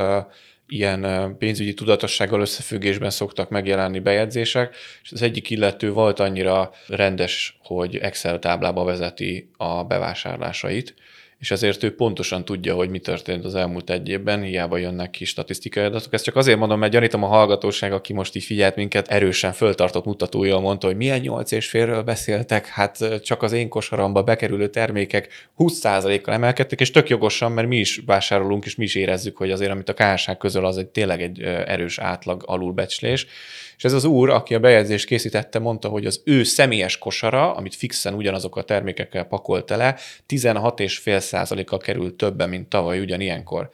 ilyen 0.70 1.34
pénzügyi 1.38 1.74
tudatossággal 1.74 2.40
összefüggésben 2.40 3.10
szoktak 3.10 3.50
megjelenni 3.50 3.98
bejegyzések, 3.98 4.74
és 5.02 5.12
az 5.12 5.22
egyik 5.22 5.50
illető 5.50 5.92
volt 5.92 6.18
annyira 6.18 6.70
rendes, 6.86 7.58
hogy 7.62 7.96
Excel 7.96 8.38
táblába 8.38 8.84
vezeti 8.84 9.50
a 9.56 9.84
bevásárlásait, 9.84 10.94
és 11.40 11.50
ezért 11.50 11.82
ő 11.82 11.94
pontosan 11.94 12.44
tudja, 12.44 12.74
hogy 12.74 12.90
mi 12.90 12.98
történt 12.98 13.44
az 13.44 13.54
elmúlt 13.54 13.90
egy 13.90 14.08
évben, 14.08 14.42
hiába 14.42 14.76
jönnek 14.76 15.10
ki 15.10 15.24
statisztikai 15.24 15.84
adatok. 15.84 16.12
Ezt 16.12 16.24
csak 16.24 16.36
azért 16.36 16.58
mondom, 16.58 16.78
mert 16.78 16.92
gyanítom 16.92 17.24
a 17.24 17.26
hallgatóság, 17.26 17.92
aki 17.92 18.12
most 18.12 18.36
így 18.36 18.44
figyelt 18.44 18.76
minket, 18.76 19.08
erősen 19.08 19.52
föltartott 19.52 20.04
mutatója 20.04 20.58
mondta, 20.58 20.86
hogy 20.86 20.96
milyen 20.96 21.20
nyolc 21.20 21.50
és 21.50 21.68
félről 21.68 22.02
beszéltek, 22.02 22.66
hát 22.66 23.22
csak 23.22 23.42
az 23.42 23.52
én 23.52 23.68
kosaramba 23.68 24.22
bekerülő 24.22 24.68
termékek 24.68 25.48
20%-kal 25.58 26.34
emelkedtek, 26.34 26.80
és 26.80 26.90
tök 26.90 27.08
jogosan, 27.08 27.52
mert 27.52 27.68
mi 27.68 27.76
is 27.76 28.02
vásárolunk, 28.06 28.64
és 28.64 28.74
mi 28.74 28.84
is 28.84 28.94
érezzük, 28.94 29.36
hogy 29.36 29.50
azért, 29.50 29.70
amit 29.70 29.88
a 29.88 29.94
KSH 29.94 30.36
közöl, 30.38 30.64
az 30.64 30.78
egy 30.78 30.88
tényleg 30.88 31.22
egy 31.22 31.40
erős 31.42 31.98
átlag 31.98 32.42
alulbecslés. 32.46 33.26
És 33.80 33.86
ez 33.86 33.92
az 33.92 34.04
úr, 34.04 34.30
aki 34.30 34.54
a 34.54 34.58
bejegyzést 34.58 35.06
készítette, 35.06 35.58
mondta, 35.58 35.88
hogy 35.88 36.06
az 36.06 36.22
ő 36.24 36.42
személyes 36.42 36.98
kosara, 36.98 37.54
amit 37.54 37.74
fixen 37.74 38.14
ugyanazok 38.14 38.56
a 38.56 38.62
termékekkel 38.62 39.24
pakolt 39.24 39.70
le, 39.70 39.96
16,5%-kal 40.28 41.78
került 41.78 42.14
többen, 42.14 42.48
mint 42.48 42.68
tavaly 42.68 43.00
ugyanilyenkor. 43.00 43.70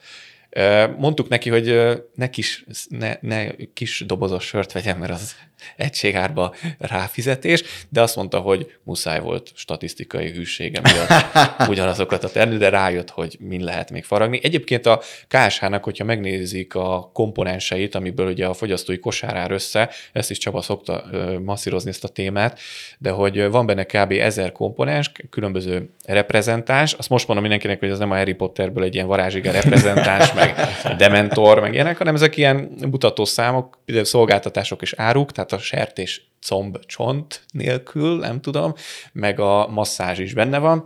Mondtuk 0.97 1.29
neki, 1.29 1.49
hogy 1.49 1.97
ne 2.15 2.29
kis, 2.29 2.65
ne, 2.89 3.17
ne 3.21 3.47
kis 3.73 4.03
dobozos 4.05 4.45
sört 4.45 4.71
vegyen, 4.71 4.97
mert 4.97 5.11
az 5.11 5.35
egységárba 5.75 6.55
ráfizetés, 6.79 7.63
de 7.89 8.01
azt 8.01 8.15
mondta, 8.15 8.39
hogy 8.39 8.77
muszáj 8.83 9.19
volt 9.19 9.51
statisztikai 9.55 10.31
hűsége 10.31 10.81
miatt 10.83 11.35
ugyanazokat 11.69 12.23
a 12.23 12.29
tenni, 12.29 12.57
de 12.57 12.69
rájött, 12.69 13.09
hogy 13.09 13.37
min 13.39 13.63
lehet 13.63 13.91
még 13.91 14.03
faragni. 14.03 14.39
Egyébként 14.43 14.85
a 14.85 15.01
KSH-nak, 15.27 15.83
hogyha 15.83 16.03
megnézik 16.03 16.75
a 16.75 17.09
komponenseit, 17.13 17.95
amiből 17.95 18.27
ugye 18.27 18.45
a 18.45 18.53
fogyasztói 18.53 18.99
kosárár 18.99 19.51
össze, 19.51 19.89
ezt 20.11 20.31
is 20.31 20.37
Csaba 20.37 20.61
szokta 20.61 21.03
masszírozni 21.43 21.89
ezt 21.89 22.03
a 22.03 22.07
témát, 22.07 22.59
de 22.97 23.09
hogy 23.09 23.49
van 23.49 23.65
benne 23.65 23.83
kb. 23.83 24.11
ezer 24.11 24.51
komponens, 24.51 25.11
különböző 25.29 25.89
reprezentáns, 26.05 26.93
azt 26.93 27.09
most 27.09 27.27
mondom 27.27 27.45
mindenkinek, 27.45 27.79
hogy 27.79 27.89
ez 27.89 27.99
nem 27.99 28.11
a 28.11 28.15
Harry 28.15 28.33
Potterből 28.33 28.83
egy 28.83 28.95
ilyen 28.95 29.07
varázsiga 29.07 29.51
reprezentáns, 29.51 30.33
meg 30.33 30.55
dementor, 30.97 31.59
meg 31.59 31.73
ilyenek, 31.73 31.97
hanem 31.97 32.15
ezek 32.15 32.37
ilyen 32.37 32.69
mutató 32.89 33.25
számok, 33.25 33.79
szolgáltatások 34.01 34.81
és 34.81 34.93
áruk, 34.97 35.31
tehát 35.31 35.51
a 35.51 35.56
sertés 35.57 36.31
comb 36.47 36.85
csont 36.85 37.43
nélkül, 37.51 38.19
nem 38.19 38.41
tudom, 38.41 38.73
meg 39.11 39.39
a 39.39 39.67
masszázs 39.67 40.19
is 40.19 40.33
benne 40.33 40.57
van, 40.57 40.85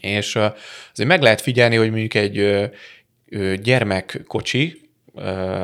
és 0.00 0.36
azért 0.92 1.08
meg 1.08 1.22
lehet 1.22 1.40
figyelni, 1.40 1.76
hogy 1.76 1.90
mondjuk 1.90 2.14
egy 2.14 2.70
gyermekkocsi, 3.62 4.80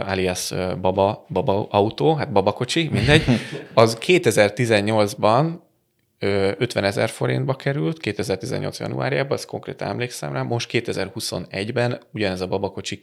alias 0.06 0.52
baba, 0.80 1.26
baba 1.28 1.66
autó, 1.70 2.14
hát 2.14 2.32
babakocsi, 2.32 2.88
mindegy, 2.92 3.22
az 3.74 3.98
2018-ban 4.00 5.62
50 6.24 6.84
ezer 6.84 7.08
forintba 7.08 7.54
került 7.54 7.98
2018. 7.98 8.78
januárjában, 8.78 9.36
ezt 9.36 9.46
konkrétan 9.46 9.88
emlékszem 9.88 10.32
rá, 10.32 10.42
most 10.42 10.70
2021-ben 10.72 12.00
ugyanez 12.12 12.40
a 12.40 12.46
babakocsi 12.46 12.98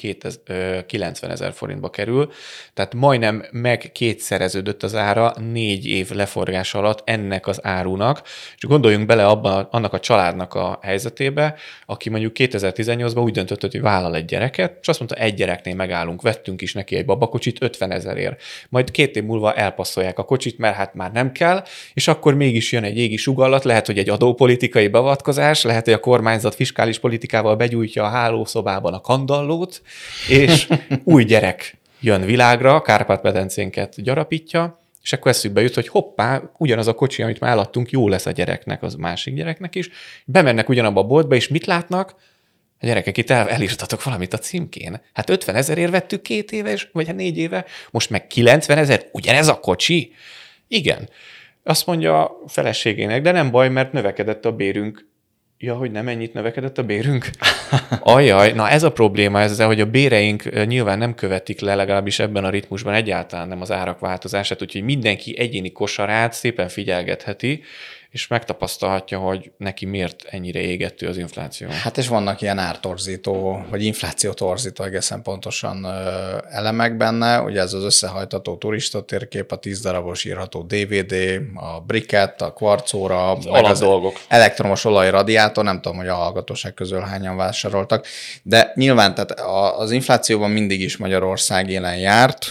90 0.86 1.32
ezer 1.32 1.54
forintba 1.54 1.90
kerül, 1.90 2.32
tehát 2.74 2.94
majdnem 2.94 3.46
meg 3.52 3.90
kétszereződött 3.94 4.84
az 4.84 4.96
ára 4.96 5.34
négy 5.52 5.86
év 5.86 6.10
leforgás 6.12 6.74
alatt 6.74 7.02
ennek 7.06 7.48
az 7.48 7.66
árunak, 7.66 8.22
és 8.56 8.64
gondoljunk 8.64 9.06
bele 9.06 9.26
abban, 9.26 9.68
annak 9.72 9.94
a 9.94 10.00
családnak 10.00 10.54
a 10.54 10.80
helyzetébe, 10.82 11.56
aki 11.86 12.10
mondjuk 12.10 12.32
2018-ban 12.36 13.24
úgy 13.24 13.34
döntött, 13.34 13.62
hogy 13.62 13.82
vállal 13.82 14.16
egy 14.16 14.26
gyereket, 14.26 14.78
és 14.82 14.88
azt 14.88 15.00
mondta, 15.00 15.18
egy 15.18 15.34
gyereknél 15.34 15.76
megállunk, 15.76 16.22
vettünk 16.22 16.62
is 16.62 16.74
neki 16.74 16.96
egy 16.96 17.06
babakocsit 17.06 17.62
50 17.62 17.92
ezerért. 17.92 18.42
Majd 18.70 18.92
két 18.92 19.16
év 19.16 19.24
múlva 19.24 19.54
elpasszolják 19.54 20.20
a 20.20 20.24
kocsit, 20.24 20.58
mert 20.58 20.76
hát 20.76 20.94
már 20.94 21.12
nem 21.12 21.32
kell, 21.32 21.64
és 21.94 22.08
akkor 22.08 22.34
mégis 22.34 22.72
jön 22.72 22.84
egy 22.84 22.98
égi 23.12 23.22
sugallat, 23.22 23.64
lehet, 23.64 23.86
hogy 23.86 23.98
egy 23.98 24.10
adópolitikai 24.10 24.88
beavatkozás, 24.88 25.64
lehet, 25.64 25.86
hogy 25.86 25.94
a 25.94 26.00
kormányzat 26.00 26.56
fiskális 26.56 27.00
politikával 27.00 27.56
begyújtja 27.56 28.04
a 28.04 28.10
hálószobában 28.10 28.94
a 28.94 29.02
kandallót, 29.02 29.82
és 30.28 30.68
új 31.04 31.24
gyerek 31.24 31.78
jön 32.00 32.26
világra, 32.26 32.82
Kárpát-medencénket 32.82 34.04
gyarapítja, 34.04 34.80
és 35.04 35.14
akkor 35.14 35.32
eszükbe 35.32 35.62
jut, 35.62 35.74
hogy 35.74 35.88
hoppá, 35.88 36.42
ugyanaz 36.58 36.88
a 36.88 36.94
kocsi, 36.94 37.22
amit 37.22 37.40
már 37.40 37.52
eladtunk, 37.52 37.90
jó 37.90 38.08
lesz 38.08 38.26
a 38.26 38.32
gyereknek, 38.32 38.84
az 38.84 38.96
másik 38.96 39.34
gyereknek 39.34 39.76
is. 39.76 39.90
Bemennek 40.26 40.70
ugyanabba 40.70 41.00
a 41.00 41.04
boltba, 41.04 41.36
és 41.36 41.48
mit 41.48 41.66
látnak? 41.66 42.16
A 42.80 42.86
gyerekek, 42.86 43.18
itt 43.18 43.30
el, 43.30 43.50
elírtatok 43.50 44.04
valamit 44.04 44.34
a 44.34 44.38
címkén. 44.38 45.02
Hát 45.14 45.30
50 45.30 45.56
ezerért 45.56 45.92
vettük 45.92 46.22
két 46.22 46.52
éve, 46.52 46.80
vagy 46.92 47.08
hát 47.08 47.16
négy 47.16 47.38
éve, 47.38 47.66
most 47.92 48.10
meg 48.10 48.28
90 48.28 48.78
ezer, 48.78 49.06
ugyanez 49.12 49.48
a 49.48 49.60
kocsi? 49.60 50.14
Igen. 50.68 51.10
Azt 51.64 51.86
mondja 51.86 52.24
a 52.24 52.40
feleségének, 52.48 53.22
de 53.22 53.32
nem 53.32 53.52
baj, 53.52 53.70
mert 53.70 53.92
növekedett 53.92 54.46
a 54.46 54.52
bérünk. 54.52 55.10
Ja, 55.58 55.76
hogy 55.76 55.92
nem 55.92 56.08
ennyit 56.08 56.34
növekedett 56.34 56.78
a 56.78 56.84
bérünk? 56.84 57.30
Ajaj, 58.00 58.52
na 58.52 58.70
ez 58.70 58.84
a 58.84 58.92
probléma 58.92 59.40
ezzel, 59.40 59.68
hogy 59.68 59.82
a 59.82 59.86
béreink 59.86 60.66
nyilván 60.66 60.98
nem 60.98 61.16
követik 61.16 61.60
le, 61.60 61.76
legalábbis 61.76 62.20
ebben 62.20 62.44
a 62.44 62.50
ritmusban 62.50 62.94
egyáltalán 62.94 63.48
nem 63.48 63.62
az 63.62 63.72
árak 63.72 64.00
változását, 64.00 64.62
úgyhogy 64.62 64.84
mindenki 64.84 65.40
egyéni 65.40 65.72
kosarát 65.72 66.34
szépen 66.34 66.68
figyelgetheti, 66.68 67.64
és 68.12 68.28
megtapasztalhatja, 68.28 69.20
hogy 69.20 69.52
neki 69.58 69.86
miért 69.86 70.24
ennyire 70.30 70.60
égető 70.60 71.08
az 71.08 71.18
infláció. 71.18 71.68
Hát 71.70 71.98
és 71.98 72.08
vannak 72.08 72.42
ilyen 72.42 72.58
ártorzító, 72.58 73.66
vagy 73.70 73.84
inflációtorzító 73.84 74.84
egészen 74.84 75.22
pontosan 75.22 75.86
elemek 76.50 76.98
benne, 76.98 77.42
ugye 77.42 77.62
ez 77.62 77.74
az 77.74 77.84
összehajtató 77.84 78.58
turista 78.58 79.02
térkép, 79.02 79.52
a 79.52 79.56
10 79.56 79.82
darabos 79.82 80.24
írható 80.24 80.62
DVD, 80.62 81.42
a 81.56 81.80
briket, 81.80 82.42
a 82.42 82.54
kvarcóra, 82.54 83.32
az 83.32 83.46
meg 83.46 83.66
az 83.66 83.80
dolgok. 83.80 84.20
elektromos 84.28 84.86
olajradiátor, 84.86 85.64
nem 85.64 85.82
tudom, 85.82 85.98
hogy 85.98 86.08
a 86.08 86.16
hallgatóság 86.16 86.74
közül 86.74 87.00
hányan 87.00 87.36
vásároltak, 87.36 88.06
de 88.44 88.72
nyilván 88.76 89.16
tehát 89.16 89.40
az 89.78 89.92
inflációban 89.92 90.52
mindig 90.52 90.82
is 90.82 90.98
Magyarország 90.98 91.70
élen 91.70 91.98
járt, 91.98 92.48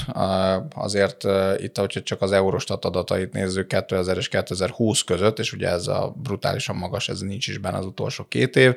azért 0.74 1.24
itt, 1.56 1.76
hogyha 1.76 2.02
csak 2.02 2.22
az 2.22 2.32
Eurostat 2.32 2.84
adatait 2.84 3.32
nézzük 3.32 3.66
2000 3.66 4.16
és 4.16 4.28
2020 4.28 5.02
között, 5.02 5.38
és 5.38 5.49
és 5.50 5.56
ugye 5.56 5.68
ez 5.68 5.86
a 5.86 6.14
brutálisan 6.22 6.76
magas, 6.76 7.08
ez 7.08 7.20
nincs 7.20 7.46
is 7.46 7.58
benne 7.58 7.78
az 7.78 7.84
utolsó 7.84 8.24
két 8.24 8.56
év, 8.56 8.74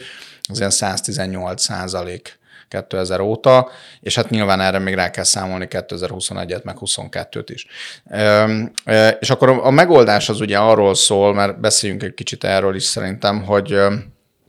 az 0.49 0.57
ilyen 0.57 0.69
118 0.69 1.61
százalék 1.61 2.39
2000 2.67 3.19
óta, 3.19 3.69
és 3.99 4.15
hát 4.15 4.29
nyilván 4.29 4.61
erre 4.61 4.79
még 4.79 4.93
rá 4.93 5.09
kell 5.09 5.23
számolni 5.23 5.67
2021-et, 5.69 6.63
meg 6.63 6.77
22-t 6.79 7.45
is. 7.47 7.65
És 9.19 9.29
akkor 9.29 9.49
a 9.49 9.69
megoldás 9.69 10.29
az 10.29 10.39
ugye 10.39 10.57
arról 10.57 10.95
szól, 10.95 11.33
mert 11.33 11.59
beszéljünk 11.59 12.03
egy 12.03 12.13
kicsit 12.13 12.43
erről 12.43 12.75
is 12.75 12.83
szerintem, 12.83 13.43
hogy 13.43 13.77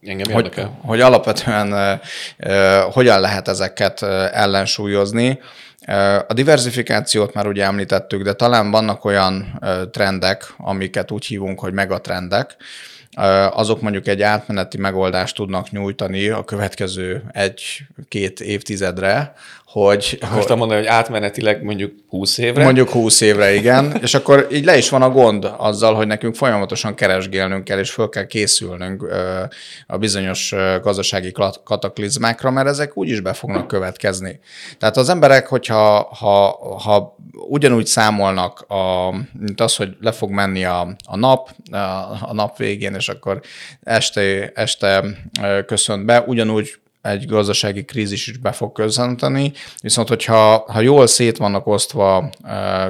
Engem 0.03 0.33
hogy, 0.33 0.67
hogy 0.81 1.01
alapvetően 1.01 2.01
hogyan 2.91 3.21
lehet 3.21 3.49
ezeket 3.49 4.03
ellensúlyozni. 4.33 5.41
A 6.27 6.33
diversifikációt 6.33 7.35
már 7.35 7.47
ugye 7.47 7.65
említettük, 7.65 8.23
de 8.23 8.33
talán 8.33 8.71
vannak 8.71 9.05
olyan 9.05 9.61
trendek, 9.91 10.55
amiket 10.57 11.11
úgy 11.11 11.25
hívunk, 11.25 11.61
hogy 11.61 11.73
megatrendek, 11.73 12.57
azok 13.51 13.81
mondjuk 13.81 14.07
egy 14.07 14.23
átmeneti 14.23 14.79
megoldást 14.79 15.35
tudnak 15.35 15.71
nyújtani 15.71 16.29
a 16.29 16.45
következő 16.45 17.23
egy-két 17.33 18.41
évtizedre, 18.41 19.33
hogy... 19.81 20.19
Most 20.35 20.49
mondani, 20.49 20.75
hogy 20.75 20.87
átmenetileg 20.87 21.63
mondjuk 21.63 21.93
20 22.09 22.39
évre? 22.39 22.65
Mondjuk 22.65 22.91
20 22.91 23.21
évre, 23.21 23.55
igen. 23.55 23.97
és 24.03 24.15
akkor 24.15 24.47
így 24.53 24.65
le 24.65 24.77
is 24.77 24.89
van 24.89 25.03
a 25.03 25.11
gond 25.11 25.53
azzal, 25.57 25.95
hogy 25.95 26.07
nekünk 26.07 26.35
folyamatosan 26.35 26.95
keresgélnünk 26.95 27.65
kell, 27.65 27.79
és 27.79 27.91
föl 27.91 28.09
kell 28.09 28.27
készülnünk 28.27 29.09
a 29.87 29.97
bizonyos 29.97 30.55
gazdasági 30.83 31.33
kataklizmákra, 31.65 32.51
mert 32.51 32.69
ezek 32.69 32.97
úgyis 32.97 33.21
be 33.21 33.33
fognak 33.33 33.67
következni. 33.67 34.41
Tehát 34.79 34.97
az 34.97 35.09
emberek, 35.09 35.47
hogyha 35.47 36.09
ha, 36.19 36.59
ha 36.85 37.17
ugyanúgy 37.49 37.87
számolnak, 37.87 38.61
a, 38.61 39.11
mint 39.39 39.61
az, 39.61 39.77
hogy 39.77 39.97
le 40.01 40.13
fog 40.13 40.31
menni 40.31 40.65
a, 40.65 40.97
a 41.07 41.17
nap, 41.17 41.51
a, 41.71 41.77
a 42.21 42.33
nap 42.33 42.57
végén, 42.57 42.95
és 42.95 43.09
akkor 43.09 43.41
este, 43.83 44.53
este 44.55 45.05
köszönt 45.67 46.05
be, 46.05 46.25
ugyanúgy 46.27 46.83
egy 47.05 47.27
gazdasági 47.27 47.85
krízis 47.85 48.27
is 48.27 48.37
be 48.37 48.53
fog 48.53 48.73
köszönteni, 48.73 49.53
viszont 49.81 50.09
hogyha 50.09 50.65
ha 50.69 50.81
jól 50.81 51.07
szét 51.07 51.37
vannak 51.37 51.67
osztva 51.67 52.31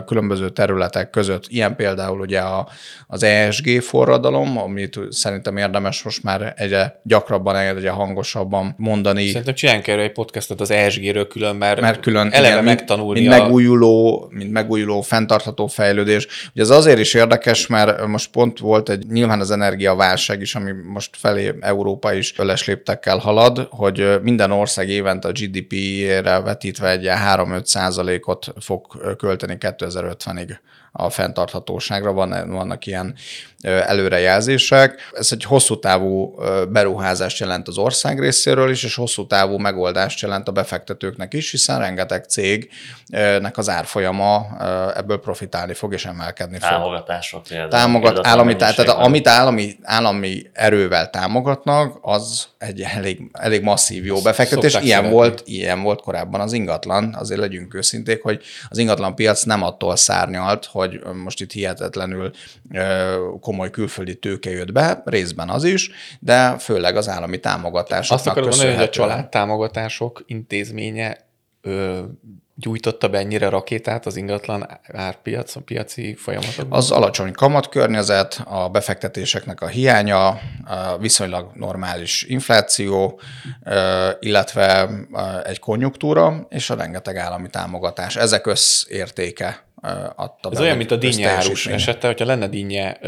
különböző 0.07 0.49
területek 0.49 1.11
között, 1.11 1.45
ilyen 1.49 1.77
például 1.77 2.21
ugye 2.21 2.41
a, 2.41 2.69
az 3.07 3.23
ESG 3.23 3.83
forradalom, 3.83 4.59
amit 4.59 4.99
szerintem 5.11 5.57
érdemes 5.57 6.03
most 6.03 6.23
már 6.23 6.55
egyre 6.57 7.01
gyakrabban, 7.03 7.57
egyre 7.57 7.91
hangosabban 7.91 8.75
mondani. 8.77 9.27
Szerintem 9.27 9.55
csináljunk 9.55 9.87
erről 9.87 10.05
egy 10.05 10.13
podcastot 10.13 10.61
az 10.61 10.71
ESG-ről 10.71 11.27
külön, 11.27 11.57
mert, 11.57 11.81
mert 11.81 12.01
külön 12.01 12.29
eleve 12.33 12.53
igen, 12.53 12.65
megtanulni. 12.65 13.21
Mint, 13.21 13.33
a... 13.33 13.39
megújuló, 13.39 14.27
mint 14.31 14.53
megújuló, 14.53 15.01
fenntartható 15.01 15.67
fejlődés. 15.67 16.27
Ugye 16.53 16.63
ez 16.63 16.71
azért 16.71 16.99
is 16.99 17.15
érdekes, 17.15 17.67
mert 17.67 18.07
most 18.07 18.31
pont 18.31 18.59
volt 18.59 18.89
egy 18.89 19.07
nyilván 19.07 19.41
az 19.41 19.51
energiaválság 19.51 20.41
is, 20.41 20.55
ami 20.55 20.71
most 20.93 21.17
felé 21.17 21.55
Európa 21.61 22.13
is 22.13 22.39
öles 22.39 22.67
léptekkel 22.67 23.19
halad, 23.19 23.67
hogy 23.71 24.04
minden 24.23 24.51
ország 24.51 24.89
évente 24.89 25.29
a 25.29 25.33
GDP-re 25.33 26.41
vetítve 26.41 26.91
egy 26.91 27.07
3-5 27.09 27.65
százalékot 27.65 28.53
fog 28.61 29.17
költeni 29.17 29.57
2050-ig 29.61 30.57
a 30.97 31.11
fenntarthatóságra, 31.11 32.13
van, 32.13 32.51
vannak 32.51 32.87
ilyen 32.87 33.15
előrejelzések. 33.63 35.11
Ez 35.13 35.29
egy 35.33 35.45
hosszú 35.45 35.79
távú 35.79 36.35
beruházást 36.69 37.39
jelent 37.39 37.69
az 37.69 37.79
ország 37.79 38.21
részéről 38.21 38.71
is, 38.71 38.85
és 38.85 38.95
hosszú 38.95 39.27
távú 39.27 39.59
megoldást 39.59 40.21
jelent 40.21 40.49
a 40.49 40.53
befektetőknek 40.53 41.33
is, 41.35 41.51
hiszen 41.51 41.79
rengeteg 41.79 42.25
cégnek 42.25 43.59
az 43.59 43.69
árfolyama 43.69 44.47
ebből 44.97 45.21
profitálni 45.21 45.75
fog 45.75 45.93
és 45.93 46.05
emelkedni 46.05 46.59
fog. 46.59 46.69
Támogatások 46.69 47.43
például. 47.43 47.69
Támogat, 47.71 48.27
állami, 48.27 48.57
tehát 48.57 48.79
amit 48.79 49.29
állami, 49.29 49.77
állami 49.83 50.43
erővel 50.53 51.11
támogatnak, 51.11 51.99
az 52.01 52.47
egy 52.59 52.81
elég, 52.81 53.21
elég 53.33 53.63
masszív 53.63 54.05
jó 54.05 54.21
befektetés. 54.21 54.79
Ilyen 54.81 55.11
volt, 55.11 55.43
ilyen 55.45 55.83
volt 55.83 56.01
korábban 56.01 56.41
az 56.41 56.53
ingatlan. 56.53 57.15
Azért 57.19 57.41
legyünk 57.41 57.75
őszinték, 57.75 58.23
hogy 58.23 58.43
az 58.69 58.79
ingatlan 58.79 59.15
piac 59.15 59.43
nem 59.43 59.63
attól 59.63 59.97
szárnyalt, 59.97 60.69
hogy 60.73 60.84
most 61.23 61.41
itt 61.41 61.53
hihetetlenül 61.53 62.31
komoly 63.41 63.71
külföldi 63.71 64.15
tőke 64.15 64.51
jött 64.51 64.73
be, 64.73 65.03
részben 65.05 65.49
az 65.49 65.65
is, 65.65 65.91
de 66.21 66.59
főleg 66.59 66.97
az 66.97 67.09
állami 67.09 67.41
támogatásoknak 67.41 68.19
Azt 68.19 68.27
akarom 68.27 68.49
mondani, 68.49 68.75
hogy 68.75 68.85
a 68.85 68.89
családtámogatások 68.89 70.23
intézménye 70.27 71.17
ö, 71.61 72.03
gyújtotta 72.57 73.09
be 73.09 73.19
ennyire 73.19 73.49
rakétát 73.49 74.07
az 74.07 74.17
ingatlan 74.17 74.67
árpiac, 74.93 75.65
piaci 75.65 76.15
folyamatokban? 76.15 76.79
Az 76.79 76.91
alacsony 76.91 77.33
kamatkörnyezet, 77.33 78.43
a 78.45 78.69
befektetéseknek 78.69 79.61
a 79.61 79.67
hiánya, 79.67 80.29
a 80.29 80.39
viszonylag 81.01 81.51
normális 81.55 82.23
infláció, 82.23 83.21
illetve 84.21 84.89
egy 85.45 85.59
konjunktúra 85.59 86.47
és 86.49 86.71
a 86.71 86.75
rengeteg 86.75 87.17
állami 87.17 87.49
támogatás. 87.49 88.17
Ezek 88.17 88.47
összértéke 88.47 89.63
adta 90.17 90.51
Ez 90.51 90.61
olyan, 90.61 90.77
mint 90.77 90.91
a 90.91 90.97
dinnye 90.97 91.29
árus 91.29 91.67
esete, 91.67 92.07
hogyha 92.07 92.25
lenne 92.25 92.49
dinnye 92.49 92.99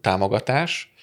támogatás, 0.00 0.94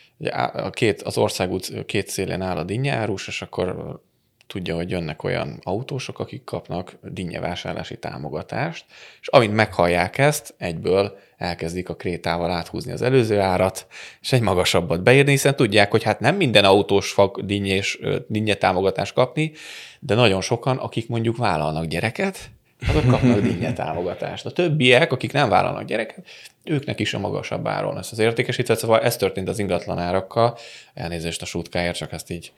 a 0.53 0.69
két, 0.69 1.01
az 1.01 1.17
országút 1.17 1.85
két 1.85 2.07
szélén 2.07 2.41
áll 2.41 2.57
a 2.57 2.63
dinnye 2.63 2.93
árus, 2.93 3.27
és 3.27 3.41
akkor 3.41 3.99
tudja, 4.47 4.75
hogy 4.75 4.89
jönnek 4.89 5.23
olyan 5.23 5.59
autósok, 5.63 6.19
akik 6.19 6.43
kapnak 6.43 6.97
dinnyevásárlási 7.01 7.97
támogatást, 7.97 8.85
és 9.21 9.27
amint 9.27 9.53
meghallják 9.53 10.17
ezt, 10.17 10.55
egyből 10.57 11.17
elkezdik 11.37 11.89
a 11.89 11.95
krétával 11.95 12.51
áthúzni 12.51 12.91
az 12.91 13.01
előző 13.01 13.39
árat, 13.39 13.87
és 14.21 14.31
egy 14.31 14.41
magasabbat 14.41 15.03
beírni, 15.03 15.31
hiszen 15.31 15.55
tudják, 15.55 15.91
hogy 15.91 16.03
hát 16.03 16.19
nem 16.19 16.35
minden 16.35 16.63
autós 16.63 17.11
fog 17.11 17.45
dinnyés, 17.45 17.99
dinnye 18.27 18.55
támogatást 18.55 19.13
kapni, 19.13 19.51
de 19.99 20.15
nagyon 20.15 20.41
sokan, 20.41 20.77
akik 20.77 21.07
mondjuk 21.07 21.37
vállalnak 21.37 21.85
gyereket, 21.85 22.51
azok 22.89 23.07
kapnak 23.07 23.39
dinnye 23.39 23.73
támogatást. 23.73 24.45
A 24.45 24.51
többiek, 24.51 25.11
akik 25.11 25.31
nem 25.31 25.49
vállalnak 25.49 25.85
gyereket, 25.85 26.25
őknek 26.63 26.99
is 26.99 27.13
a 27.13 27.19
magasabb 27.19 27.67
áron 27.67 27.93
lesz 27.93 28.11
az 28.11 28.19
értékesítve. 28.19 28.75
Szóval 28.75 29.01
ez 29.01 29.15
történt 29.15 29.49
az 29.49 29.59
ingatlan 29.59 29.99
árakkal. 29.99 30.57
Elnézést 30.93 31.41
a 31.41 31.45
sútkáért, 31.45 31.95
csak 31.95 32.11
ezt 32.11 32.31
így 32.31 32.51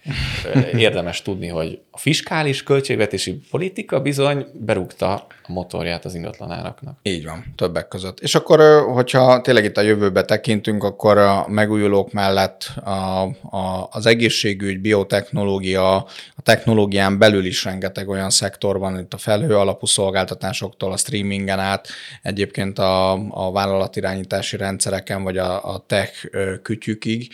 érdemes 0.78 1.22
tudni, 1.22 1.48
hogy 1.48 1.80
a 1.91 1.98
fiskális 1.98 2.63
költségvetési 2.63 3.41
politika 3.50 4.02
bizony 4.02 4.46
berúgta 4.54 5.28
a 5.48 5.52
motorját 5.52 6.06
az 6.06 6.15
ingatlan 6.15 6.52
áraknak. 6.52 6.98
Így 7.02 7.26
van, 7.26 7.54
többek 7.56 7.88
között. 7.88 8.20
És 8.20 8.36
akkor, 8.36 8.60
hogyha 8.94 9.41
tényleg 9.41 9.63
itt 9.63 9.78
a 9.78 9.82
jövőbe 9.82 10.24
tekintünk, 10.24 10.84
akkor 10.84 11.18
a 11.18 11.46
megújulók 11.48 12.12
mellett 12.12 12.72
a, 12.84 13.22
a, 13.58 13.88
az 13.91 14.06
egészségügy, 14.06 14.80
biotechnológia, 14.80 15.96
a 16.36 16.41
technológián 16.44 17.18
belül 17.18 17.46
is 17.46 17.63
rengeteg 17.63 18.10
olyan 18.10 18.30
szektor 18.30 18.80
van, 18.80 19.00
itt 19.00 19.13
a 19.13 19.18
felhő 19.18 19.56
alapú 19.56 19.86
szolgáltatásoktól, 19.86 20.91
a 20.91 20.98
streamingen 20.98 21.60
át, 21.60 21.88
egyébként 22.22 22.80
a, 22.80 23.12
a 23.30 23.52
vállalat 23.52 23.94
vállalatirányítási 24.01 24.58
rendszereken, 24.58 25.23
vagy 25.23 25.38
a, 25.38 25.73
a 25.73 25.84
tech 25.88 26.29
kütyükig 26.62 27.27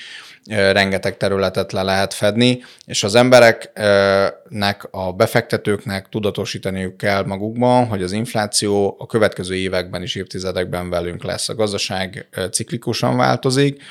rengeteg 0.45 1.17
területet 1.17 1.71
le 1.71 1.83
lehet 1.83 2.13
fedni, 2.13 2.63
és 2.85 3.03
az 3.03 3.15
embereknek, 3.15 4.87
a 4.91 5.13
befektetőknek 5.13 6.09
tudatosítaniuk 6.09 6.97
kell 6.97 7.23
magukban, 7.23 7.87
hogy 7.87 8.03
az 8.03 8.11
infláció 8.11 8.95
a 8.99 9.05
következő 9.05 9.55
években 9.55 10.01
és 10.01 10.15
évtizedekben 10.15 10.89
velünk 10.89 11.23
lesz. 11.23 11.49
A 11.49 11.55
gazdaság 11.55 12.27
ciklikusan 12.51 13.17
változik, 13.17 13.81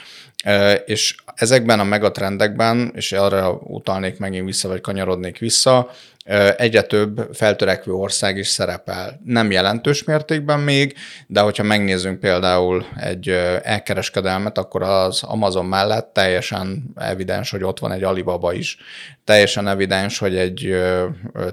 és 0.85 1.15
ezekben 1.35 1.81
a 1.81 1.85
megatrendekben, 1.85 2.93
és 2.95 3.13
arra 3.13 3.51
utalnék 3.51 4.19
megint 4.19 4.47
vissza, 4.47 4.69
vagy 4.69 4.81
kanyarodnék 4.81 5.39
vissza, 5.39 5.91
egyre 6.57 6.83
több 6.83 7.29
feltörekvő 7.33 7.93
ország 7.93 8.37
is 8.37 8.49
szerepel. 8.49 9.21
Nem 9.25 9.51
jelentős 9.51 10.05
mértékben 10.05 10.61
még, 10.61 10.95
de 11.27 11.41
hogyha 11.41 11.63
megnézzünk 11.63 12.21
például 12.21 12.87
egy 13.01 13.29
elkereskedelmet, 13.63 14.59
akkor 14.59 14.83
az 14.83 15.23
Amazon 15.23 15.67
mellett 15.67 16.11
teljesen 16.13 16.85
evidens, 16.97 17.51
hogy 17.51 17.63
ott 17.63 17.79
van 17.79 17.93
egy 17.93 18.03
Alibaba 18.03 18.53
is. 18.53 18.77
Teljesen 19.25 19.69
evidens, 19.69 20.19
hogy 20.19 20.37
egy 20.37 20.83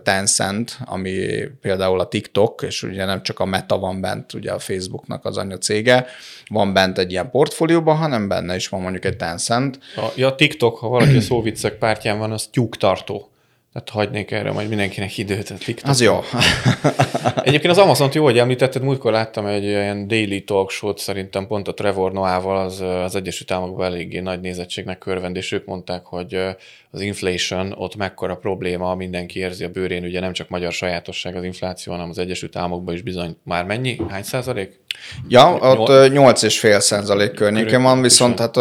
Tencent, 0.03 0.77
ami 0.85 1.43
például 1.61 1.99
a 1.99 2.07
TikTok, 2.07 2.61
és 2.61 2.83
ugye 2.83 3.05
nem 3.05 3.23
csak 3.23 3.39
a 3.39 3.45
Meta 3.45 3.77
van 3.77 4.01
bent, 4.01 4.33
ugye 4.33 4.51
a 4.51 4.59
Facebooknak 4.59 5.25
az 5.25 5.37
anya 5.37 5.57
cége, 5.57 6.05
van 6.47 6.73
bent 6.73 6.97
egy 6.97 7.11
ilyen 7.11 7.29
portfólióban, 7.31 7.95
hanem 7.95 8.27
benne 8.27 8.55
is 8.55 8.67
van 8.67 8.81
mondjuk 8.81 9.05
egy 9.05 9.17
Tencent. 9.17 9.79
A, 9.95 10.05
ja, 10.15 10.35
TikTok, 10.35 10.77
ha 10.77 10.87
valaki 10.87 11.15
a 11.15 11.21
szóviccek 11.21 11.73
pártján 11.73 12.19
van, 12.19 12.31
az 12.31 12.47
tyúktartó. 12.51 13.31
Tehát 13.73 13.89
hagynék 13.89 14.31
erre 14.31 14.51
majd 14.51 14.67
mindenkinek 14.67 15.17
időt. 15.17 15.53
Az 15.83 16.01
jó. 16.01 16.19
Egyébként 17.43 17.71
az 17.71 17.77
Amazon-t 17.77 18.13
jó, 18.13 18.23
hogy 18.23 18.37
említetted, 18.37 18.81
múltkor 18.81 19.11
láttam 19.11 19.45
egy 19.45 19.63
ilyen 19.63 20.07
daily 20.07 20.43
talk 20.43 20.69
show 20.69 20.97
szerintem 20.97 21.47
pont 21.47 21.67
a 21.67 21.73
Trevor 21.73 22.11
Noah-val 22.11 22.57
az, 22.57 22.81
az 22.81 23.15
Egyesült 23.15 23.51
Államokban 23.51 23.85
eléggé 23.85 24.19
nagy 24.19 24.39
nézettségnek 24.39 24.97
körvend, 24.97 25.35
és 25.35 25.51
ők 25.51 25.65
mondták, 25.65 26.05
hogy 26.05 26.39
az 26.97 27.03
inflation 27.03 27.73
ott 27.77 27.95
mekkora 27.95 28.35
probléma, 28.35 28.95
mindenki 28.95 29.39
érzi 29.39 29.63
a 29.63 29.69
bőrén, 29.69 30.03
ugye 30.03 30.19
nem 30.19 30.33
csak 30.33 30.49
magyar 30.49 30.71
sajátosság 30.71 31.35
az 31.35 31.43
infláció, 31.43 31.93
hanem 31.93 32.09
az 32.09 32.17
Egyesült 32.17 32.55
Államokban 32.55 32.93
is 32.93 33.01
bizony 33.01 33.37
már 33.43 33.65
mennyi? 33.65 33.97
Hány 34.09 34.23
százalék? 34.23 34.79
Ja, 35.27 35.57
ott 35.61 35.87
8,5 35.87 36.79
százalék 36.79 37.31
környékén 37.31 37.81
van, 37.81 38.01
viszont 38.01 38.39
hát 38.39 38.57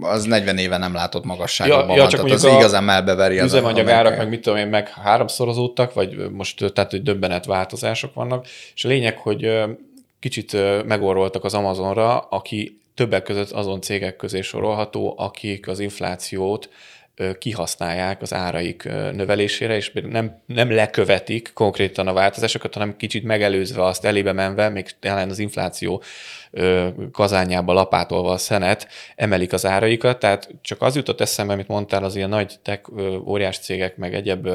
az 0.00 0.24
40 0.24 0.58
éve 0.58 0.76
nem 0.76 0.94
látott 0.94 1.24
magasságban 1.24 1.78
ja, 1.78 1.86
van, 1.86 1.96
ja, 1.96 2.08
csak 2.08 2.20
tehát 2.20 2.36
az 2.36 2.44
igazán 2.44 2.84
melbeveri 2.84 3.38
az 3.38 3.52
Üzemanyagárak, 3.52 4.16
meg 4.16 4.28
mit 4.28 4.40
tudom 4.40 4.58
én, 4.58 4.66
meg 4.66 4.88
háromszorozódtak, 4.88 5.94
vagy 5.94 6.30
most 6.30 6.72
tehát, 6.72 6.90
hogy 6.90 7.02
döbbenet 7.02 7.44
változások 7.44 8.14
vannak, 8.14 8.46
és 8.74 8.84
a 8.84 8.88
lényeg, 8.88 9.18
hogy 9.18 9.64
kicsit 10.20 10.56
megoroltak 10.86 11.44
az 11.44 11.54
Amazonra, 11.54 12.18
aki 12.18 12.80
többek 12.94 13.22
között 13.22 13.50
azon 13.50 13.80
cégek 13.80 14.16
közé 14.16 14.40
sorolható, 14.40 15.14
akik 15.18 15.68
az 15.68 15.78
inflációt 15.78 16.68
kihasználják 17.38 18.22
az 18.22 18.34
áraik 18.34 18.84
növelésére, 19.12 19.76
és 19.76 19.92
nem, 19.92 20.42
nem 20.46 20.70
lekövetik 20.70 21.50
konkrétan 21.54 22.08
a 22.08 22.12
változásokat, 22.12 22.74
hanem 22.74 22.96
kicsit 22.96 23.24
megelőzve 23.24 23.84
azt, 23.84 24.04
elébe 24.04 24.32
menve, 24.32 24.68
még 24.68 24.98
talán 25.00 25.30
az 25.30 25.38
infláció 25.38 26.02
kazányába 27.12 27.72
lapátolva 27.72 28.30
a 28.30 28.36
szenet, 28.36 28.88
emelik 29.16 29.52
az 29.52 29.66
áraikat, 29.66 30.18
tehát 30.18 30.48
csak 30.60 30.82
az 30.82 30.96
jutott 30.96 31.20
eszembe, 31.20 31.52
amit 31.52 31.68
mondtál, 31.68 32.04
az 32.04 32.16
ilyen 32.16 32.28
nagy 32.28 32.54
tech 32.62 32.90
óriás 33.26 33.58
cégek, 33.58 33.96
meg 33.96 34.14
egyéb 34.14 34.48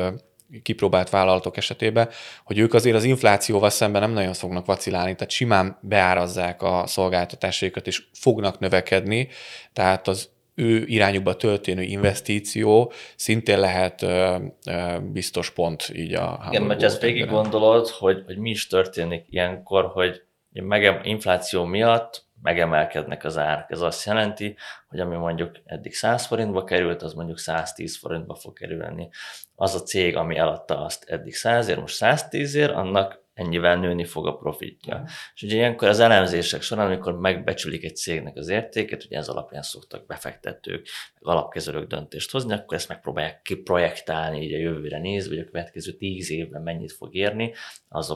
kipróbált 0.64 1.10
vállalatok 1.10 1.58
esetében, 1.58 2.10
hogy 2.44 2.58
ők 2.58 2.74
azért 2.74 2.96
az 2.96 3.04
inflációval 3.04 3.70
szemben 3.70 4.02
nem 4.02 4.12
nagyon 4.12 4.34
fognak 4.34 4.66
vacilálni, 4.66 5.16
tehát 5.16 5.32
simán 5.32 5.78
beárazzák 5.82 6.62
a 6.62 6.84
szolgáltatásaikat, 6.86 7.88
és 7.88 8.04
fognak 8.14 8.60
növekedni, 8.60 9.28
tehát 9.74 10.08
az 10.08 10.30
ő 10.60 10.84
irányukba 10.86 11.36
történő 11.36 11.82
investíció 11.82 12.92
szintén 13.16 13.60
lehet 13.60 14.02
ö, 14.02 14.36
ö, 14.66 14.98
biztos 15.12 15.52
pont 15.52 15.92
így 15.94 16.14
a 16.14 16.48
Igen, 16.50 16.64
mert 16.64 16.84
ezt 16.84 17.02
végig 17.02 17.30
gondolod, 17.30 17.88
hogy, 17.88 18.24
hogy 18.26 18.38
mi 18.38 18.50
is 18.50 18.68
történik 18.68 19.26
ilyenkor, 19.30 19.86
hogy 19.86 20.22
meg, 20.52 21.00
infláció 21.04 21.64
miatt 21.64 22.28
megemelkednek 22.42 23.24
az 23.24 23.38
árak. 23.38 23.72
Ez 23.72 23.82
azt 23.82 24.06
jelenti, 24.06 24.56
hogy 24.88 25.00
ami 25.00 25.16
mondjuk 25.16 25.52
eddig 25.66 25.94
100 25.94 26.26
forintba 26.26 26.64
került, 26.64 27.02
az 27.02 27.14
mondjuk 27.14 27.38
110 27.38 27.98
forintba 27.98 28.36
fog 28.36 28.54
kerülni. 28.54 29.10
Az 29.56 29.76
a 29.76 29.84
cég, 29.84 30.16
ami 30.16 30.38
eladta 30.38 30.84
azt 30.86 31.04
eddig 31.10 31.36
100 31.36 31.68
ér, 31.68 31.80
most 31.80 31.96
110 31.96 32.56
ér, 32.56 32.70
annak 32.70 33.19
ennyivel 33.40 33.76
nőni 33.76 34.06
fog 34.06 34.28
a 34.28 34.36
profitja. 34.36 35.04
És 35.36 35.42
ugye 35.42 35.56
ilyenkor 35.56 35.88
az 35.88 36.00
elemzések 36.00 36.62
során, 36.62 36.86
amikor 36.86 37.20
megbecsülik 37.20 37.84
egy 37.84 37.96
cégnek 37.96 38.38
az 38.38 38.50
értéket, 38.50 39.04
ugye 39.04 39.18
ez 39.18 39.28
alapján 39.28 39.62
szoktak 39.62 40.06
befektetők, 40.06 40.88
meg 41.20 41.34
alapkezelők 41.34 41.88
döntést 41.88 42.32
hozni, 42.32 42.54
akkor 42.54 42.78
ezt 42.78 42.88
megpróbálják 42.88 43.42
kiprojektálni 43.42 44.42
így 44.42 44.54
a 44.54 44.58
jövőre 44.58 45.00
nézve, 45.00 45.36
hogy 45.36 45.44
a 45.44 45.50
következő 45.50 45.92
tíz 45.92 46.32
évben 46.32 46.62
mennyit 46.62 46.92
fog 46.92 47.16
érni, 47.16 47.54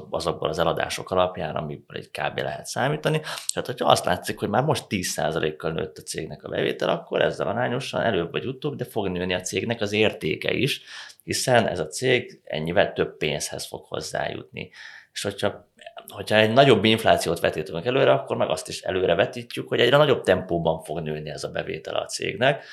azokból 0.10 0.50
az 0.50 0.60
eladások 0.60 1.12
alapján, 1.12 1.56
amiből 1.56 1.98
egy 1.98 2.12
kb. 2.12 2.38
lehet 2.38 2.66
számítani. 2.66 3.20
Tehát, 3.54 3.68
hogyha 3.68 3.90
azt 3.90 4.06
látszik, 4.06 4.40
hogy 4.40 4.50
már 4.50 4.64
most 4.64 4.86
10%-kal 4.90 5.72
nőtt 5.72 5.98
a 5.98 6.02
cégnek 6.02 6.44
a 6.44 6.50
bevétel, 6.50 6.90
akkor 6.90 7.22
ezzel 7.22 7.48
arányosan 7.48 8.02
előbb 8.02 8.32
vagy 8.32 8.46
utóbb, 8.46 8.76
de 8.76 8.86
fog 8.86 9.08
nőni 9.08 9.34
a 9.34 9.42
cégnek 9.42 9.82
az 9.82 9.92
értéke 9.92 10.54
is, 10.54 10.82
hiszen 11.24 11.68
ez 11.68 11.80
a 11.80 11.88
cég 11.88 12.42
ennyivel 12.44 12.94
több 12.94 13.18
pénzhez 13.18 13.66
fog 13.66 13.86
hozzájutni. 13.86 14.72
És 15.14 15.22
hogyha, 15.22 15.70
hogyha 16.08 16.36
egy 16.36 16.54
nagyobb 16.54 16.84
inflációt 16.84 17.40
vetítünk 17.40 17.86
előre, 17.86 18.12
akkor 18.12 18.38
meg 18.38 18.50
azt 18.50 18.68
is 18.68 18.82
előre 18.82 19.16
vetítjük, 19.16 19.68
hogy 19.68 19.80
egyre 19.80 19.98
nagyobb 19.98 20.24
tempóban 20.24 20.84
fog 20.84 21.00
nőni 21.00 21.30
ez 21.30 21.44
a 21.44 21.52
bevétel 21.52 21.96
a 21.96 22.06
cégnek. 22.06 22.64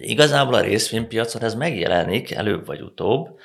Igazából 0.00 0.54
a 0.54 0.60
részvénypiacon 0.60 1.42
ez 1.42 1.54
megjelenik 1.54 2.30
előbb 2.30 2.66
vagy 2.66 2.80
utóbb, 2.80 3.38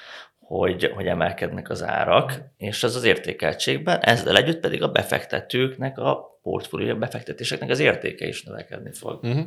hogy, 0.47 0.91
hogy 0.95 1.07
emelkednek 1.07 1.69
az 1.69 1.83
árak, 1.83 2.33
és 2.57 2.83
ez 2.83 2.95
az 2.95 3.03
értékeltségben, 3.03 3.99
ezzel 3.99 4.37
együtt 4.37 4.59
pedig 4.59 4.83
a 4.83 4.91
befektetőknek, 4.91 5.97
a 5.97 6.39
portfólió 6.41 6.95
befektetéseknek 6.95 7.69
az 7.69 7.79
értéke 7.79 8.27
is 8.27 8.43
növekedni 8.43 8.91
fog. 8.93 9.19
Uh-huh. 9.23 9.45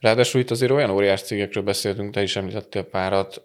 Ráadásul 0.00 0.40
itt 0.40 0.50
azért 0.50 0.70
olyan 0.70 0.90
óriás 0.90 1.22
cégekről 1.22 1.62
beszéltünk, 1.62 2.14
te 2.14 2.22
is 2.22 2.36
említettél 2.36 2.82
párat, 2.82 3.42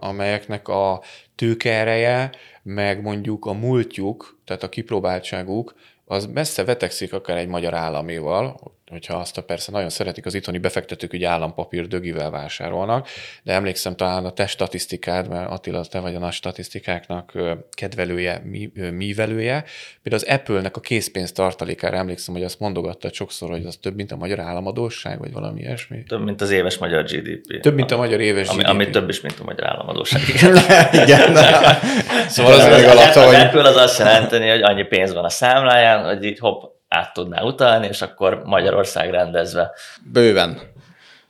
amelyeknek 0.00 0.68
a 0.68 1.02
tőkeereje, 1.34 2.30
meg 2.62 3.02
mondjuk 3.02 3.44
a 3.44 3.52
múltjuk, 3.52 4.38
tehát 4.44 4.62
a 4.62 4.68
kipróbáltságuk, 4.68 5.74
az 6.04 6.26
messze 6.26 6.64
vetekszik 6.64 7.12
akár 7.12 7.36
egy 7.36 7.48
magyar 7.48 7.74
államival, 7.74 8.60
hogyha 8.90 9.14
azt 9.14 9.38
a 9.38 9.42
persze 9.42 9.72
nagyon 9.72 9.88
szeretik 9.88 10.26
az 10.26 10.34
itthoni 10.34 10.58
befektetők, 10.58 11.10
hogy 11.10 11.24
állampapír 11.24 11.86
dögivel 11.86 12.30
vásárolnak, 12.30 13.08
de 13.42 13.52
emlékszem 13.52 13.96
talán 13.96 14.24
a 14.24 14.30
te 14.30 14.46
statisztikád, 14.46 15.28
mert 15.28 15.50
Attila, 15.50 15.84
te 15.84 16.00
vagy 16.00 16.14
a 16.14 16.18
nagy 16.18 16.32
statisztikáknak 16.32 17.32
kedvelője, 17.70 18.42
mívelője. 18.74 19.64
Például 20.02 20.22
az 20.24 20.34
Apple-nek 20.34 20.76
a 20.76 20.80
készpénz 20.80 21.32
tartalékára 21.32 21.96
emlékszem, 21.96 22.34
hogy 22.34 22.42
azt 22.44 22.60
mondogatta 22.60 23.08
sokszor, 23.12 23.50
hogy 23.50 23.64
az 23.64 23.78
több, 23.82 23.94
mint 23.94 24.12
a 24.12 24.16
magyar 24.16 24.40
államadóság, 24.40 25.18
vagy 25.18 25.32
valami 25.32 25.60
ilyesmi. 25.60 26.04
Több, 26.08 26.24
mint 26.24 26.40
az 26.40 26.50
éves 26.50 26.78
magyar 26.78 27.04
GDP. 27.04 27.60
Több, 27.60 27.74
mint 27.74 27.90
a 27.90 27.96
magyar 27.96 28.20
éves 28.20 28.48
ami, 28.48 28.62
GDP. 28.62 28.68
Ami 28.68 28.90
több 28.90 29.08
is, 29.08 29.20
mint 29.20 29.38
a 29.40 29.44
magyar 29.44 29.66
államadóság. 29.66 30.20
Igen. 31.02 31.34
szóval 32.34 32.52
az, 32.52 32.64
az, 32.64 32.84
az, 32.84 33.16
az 33.16 33.34
Apple 33.34 33.68
az 33.68 33.76
azt 33.76 33.98
jelenteni, 33.98 34.48
hogy 34.48 34.62
annyi 34.62 34.84
pénz 34.84 35.12
van 35.12 35.24
a 35.24 35.28
számláján, 35.28 36.04
hogy 36.04 36.24
így 36.24 36.38
hopp, 36.38 36.75
át 36.88 37.12
tudná 37.12 37.42
utalni, 37.42 37.86
és 37.86 38.02
akkor 38.02 38.42
Magyarország 38.44 39.10
rendezve. 39.10 39.70
Bőven. 40.12 40.74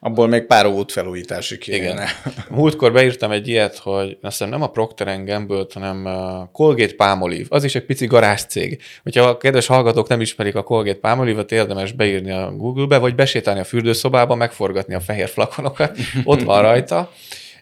Abból 0.00 0.28
még 0.28 0.46
pár 0.46 0.66
útfelújítási 0.66 1.58
kéne. 1.58 1.76
Igen. 1.76 1.98
Múltkor 2.48 2.92
beírtam 2.92 3.30
egy 3.30 3.48
ilyet, 3.48 3.78
hogy 3.78 4.18
azt 4.22 4.36
hiszem 4.36 4.48
nem 4.48 4.62
a 4.62 4.70
Procter 4.70 5.24
Gamble, 5.24 5.66
hanem 5.74 6.06
a 6.06 6.48
Colgate 6.52 6.94
Palmolive. 6.94 7.46
Az 7.48 7.64
is 7.64 7.74
egy 7.74 7.84
pici 7.84 8.08
cég. 8.48 8.82
Hogyha 9.02 9.24
a 9.24 9.36
kedves 9.36 9.66
hallgatók 9.66 10.08
nem 10.08 10.20
ismerik 10.20 10.54
a 10.54 10.62
Colgate 10.62 10.98
Palmolive-ot, 10.98 11.52
érdemes 11.52 11.92
beírni 11.92 12.30
a 12.30 12.52
Google-be, 12.52 12.98
vagy 12.98 13.14
besétálni 13.14 13.60
a 13.60 13.64
fürdőszobába, 13.64 14.34
megforgatni 14.34 14.94
a 14.94 15.00
fehér 15.00 15.28
flakonokat. 15.28 15.96
Ott 16.24 16.42
van 16.42 16.62
rajta. 16.62 17.10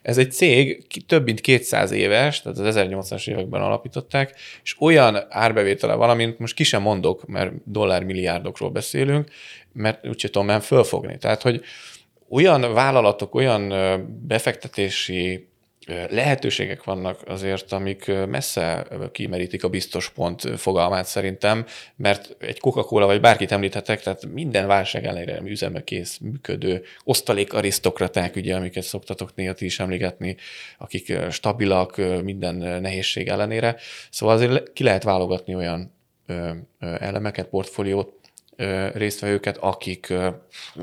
Ez 0.05 0.19
egy 0.19 0.33
cég, 0.33 0.87
több 1.07 1.25
mint 1.25 1.41
200 1.41 1.91
éves, 1.91 2.43
tehát 2.43 2.59
az 2.59 2.77
1800-as 2.79 3.29
években 3.29 3.63
alapították, 3.63 4.35
és 4.63 4.77
olyan 4.81 5.27
árbevétele 5.29 5.95
van, 5.95 6.11
amit 6.11 6.39
most 6.39 6.55
ki 6.55 6.65
sem 6.65 6.83
mondok, 6.83 7.27
mert 7.27 7.53
dollármilliárdokról 7.65 8.71
beszélünk, 8.71 9.31
mert 9.73 10.07
úgy 10.07 10.29
tudom 10.33 10.47
nem 10.47 10.61
fölfogni. 10.61 11.19
Tehát, 11.19 11.43
hogy 11.43 11.63
olyan 12.29 12.73
vállalatok, 12.73 13.35
olyan 13.35 13.73
befektetési 14.27 15.49
lehetőségek 15.87 16.85
vannak 16.85 17.21
azért, 17.27 17.73
amik 17.73 18.07
messze 18.27 18.87
kimerítik 19.13 19.65
a 19.65 19.69
biztos 19.69 20.11
pont 20.11 20.61
fogalmát 20.61 21.07
szerintem, 21.07 21.67
mert 21.97 22.37
egy 22.39 22.61
Coca-Cola 22.61 23.07
vagy 23.07 23.21
bárkit 23.21 23.53
említhetek, 23.53 24.03
tehát 24.03 24.27
minden 24.27 24.67
válság 24.67 25.05
ellenére 25.05 25.41
üzemekész, 25.45 26.19
működő, 26.19 26.83
osztalék 27.05 27.53
arisztokraták, 27.53 28.37
ugye, 28.37 28.57
amiket 28.57 28.83
szoktatok 28.83 29.35
néha 29.35 29.53
ti 29.53 29.65
is 29.65 29.81
emlegetni, 29.81 30.37
akik 30.79 31.19
stabilak 31.31 31.97
minden 32.23 32.55
nehézség 32.81 33.29
ellenére. 33.29 33.77
Szóval 34.11 34.35
azért 34.35 34.73
ki 34.73 34.83
lehet 34.83 35.03
válogatni 35.03 35.55
olyan 35.55 35.93
elemeket, 36.81 37.47
portfóliót, 37.47 38.13
résztvevőket, 38.93 39.57
akik 39.61 40.13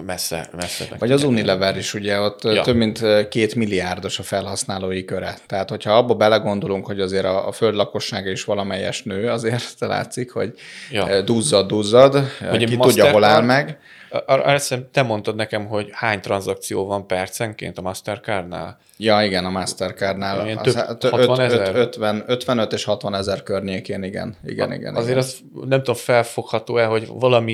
messze, 0.06 0.50
messze. 0.56 0.86
Vagy 1.00 1.12
az 1.12 1.24
Unilever 1.24 1.78
is, 1.78 1.94
ugye 1.94 2.20
ott 2.20 2.44
ja. 2.44 2.62
több 2.62 2.76
mint 2.76 3.28
két 3.30 3.56
milliárdos 3.56 4.20
a 4.20 4.24
felhasználói 4.24 5.06
köre. 5.06 5.38
Tehát, 5.48 5.70
hogyha 5.70 5.98
abba 5.98 6.14
belegondolunk, 6.14 6.86
hogy 6.86 7.00
azért 7.00 7.26
a, 7.26 7.48
a 7.48 7.52
föld 7.52 7.76
lakossága 7.76 8.30
is 8.30 8.44
valamelyes 8.44 9.04
nő, 9.04 9.30
azért 9.30 9.76
látszik, 9.80 10.32
hogy 10.32 10.54
ja. 10.92 11.22
duzzad, 11.22 11.68
duzzad, 11.68 12.24
Ugye 12.52 12.66
ki 12.66 12.78
tudja, 12.78 13.12
hol 13.12 13.24
áll 13.24 13.42
meg. 13.42 13.80
Azt 14.26 14.80
te 14.92 15.02
mondtad 15.02 15.36
nekem, 15.36 15.66
hogy 15.66 15.90
hány 15.92 16.22
tranzakció 16.22 16.86
van 16.86 17.08
percenként 17.08 17.78
a 17.78 17.82
Mastercardnál? 17.82 18.80
Ja, 18.98 19.24
igen, 19.24 19.46
a 19.46 19.50
Mastercardnál. 19.50 20.46
Ilyen 20.46 20.62
több, 20.62 20.76
az, 20.76 21.10
60 21.10 21.40
ezer? 21.40 21.76
50, 21.76 22.24
55 22.28 22.74
és 22.74 22.84
60 22.84 23.16
ezer 23.16 23.44
környékén, 23.44 24.04
igen. 24.04 24.36
igen, 24.46 24.74
igen 24.74 24.96
Azért 24.96 25.18
igen. 25.18 25.24
az 25.24 25.42
nem 25.68 25.80
tudom, 25.80 25.96
felfogható-e, 25.96 26.86
hogy 26.86 27.08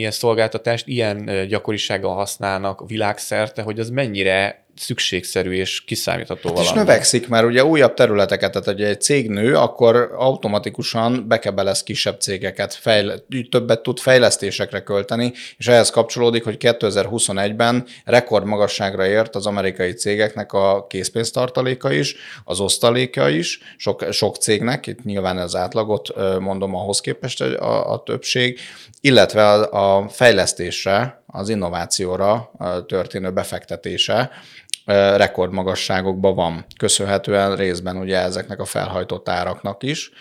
valamilyen 0.08 0.12
szolgáltatást 0.12 0.88
ilyen 0.88 1.48
gyakorisággal 1.48 2.15
használnak 2.15 2.84
világszerte, 2.88 3.62
hogy 3.62 3.80
az 3.80 3.89
mennyire 3.89 4.65
szükségszerű 4.80 5.52
és 5.52 5.84
kiszámítható 5.84 6.48
hát 6.48 6.58
valami. 6.58 6.68
És 6.68 6.74
növekszik, 6.74 7.28
mert 7.28 7.46
ugye 7.46 7.66
újabb 7.66 7.94
területeket, 7.94 8.52
tehát 8.52 8.68
hogy 8.68 8.84
egy 8.84 9.02
cég 9.02 9.30
nő, 9.30 9.56
akkor 9.56 10.13
automatikusan 10.16 11.28
bekebelez 11.28 11.84
kisebb 11.84 12.20
cégeket, 12.20 12.74
fejle, 12.74 13.16
többet 13.50 13.82
tud 13.82 14.00
fejlesztésekre 14.00 14.80
költeni, 14.80 15.34
és 15.58 15.68
ehhez 15.68 15.90
kapcsolódik, 15.90 16.44
hogy 16.44 16.58
2021-ben 16.60 17.86
rekordmagasságra 18.06 19.06
ért 19.06 19.36
az 19.36 19.46
amerikai 19.46 19.92
cégeknek 19.92 20.54
a 20.54 20.86
készpénztartaléka 20.88 21.92
is, 21.92 22.16
az 22.44 22.60
osztaléka 22.60 23.30
is, 23.30 23.60
sok, 23.78 24.06
sok 24.12 24.38
cégnek, 24.38 24.88
itt 24.88 25.04
nyilván 25.04 25.38
az 25.38 25.56
átlagot 25.56 26.13
mondom 26.40 26.76
ahhoz 26.76 27.00
képest 27.00 27.42
a, 27.42 27.92
a 27.92 28.04
többség, 28.04 28.60
illetve 29.02 29.50
a, 29.52 29.98
a 29.98 30.10
fejlesztésre, 30.10 31.24
az 31.28 31.50
innovációra 31.50 32.52
történő 32.88 33.32
befektetése 33.32 34.32
rekordmagasságokban 34.95 36.36
van, 36.36 36.65
köszönhetően 36.78 37.56
részben 37.56 37.97
ugye 37.97 38.17
ezeknek 38.17 38.60
a 38.60 38.65
felhajtott 38.65 39.30
áraknak 39.30 39.84
is. 39.84 40.12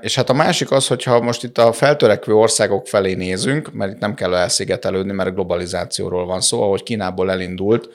És 0.00 0.14
hát 0.14 0.30
a 0.30 0.32
másik 0.32 0.70
az, 0.70 0.86
hogyha 0.86 1.20
most 1.20 1.44
itt 1.44 1.58
a 1.58 1.72
feltörekvő 1.72 2.34
országok 2.34 2.86
felé 2.86 3.14
nézünk, 3.14 3.72
mert 3.72 3.92
itt 3.92 3.98
nem 3.98 4.14
kell 4.14 4.34
elszigetelődni, 4.34 5.12
mert 5.12 5.34
globalizációról 5.34 6.26
van 6.26 6.40
szó, 6.40 6.62
ahogy 6.62 6.82
Kínából 6.82 7.30
elindult, 7.30 7.88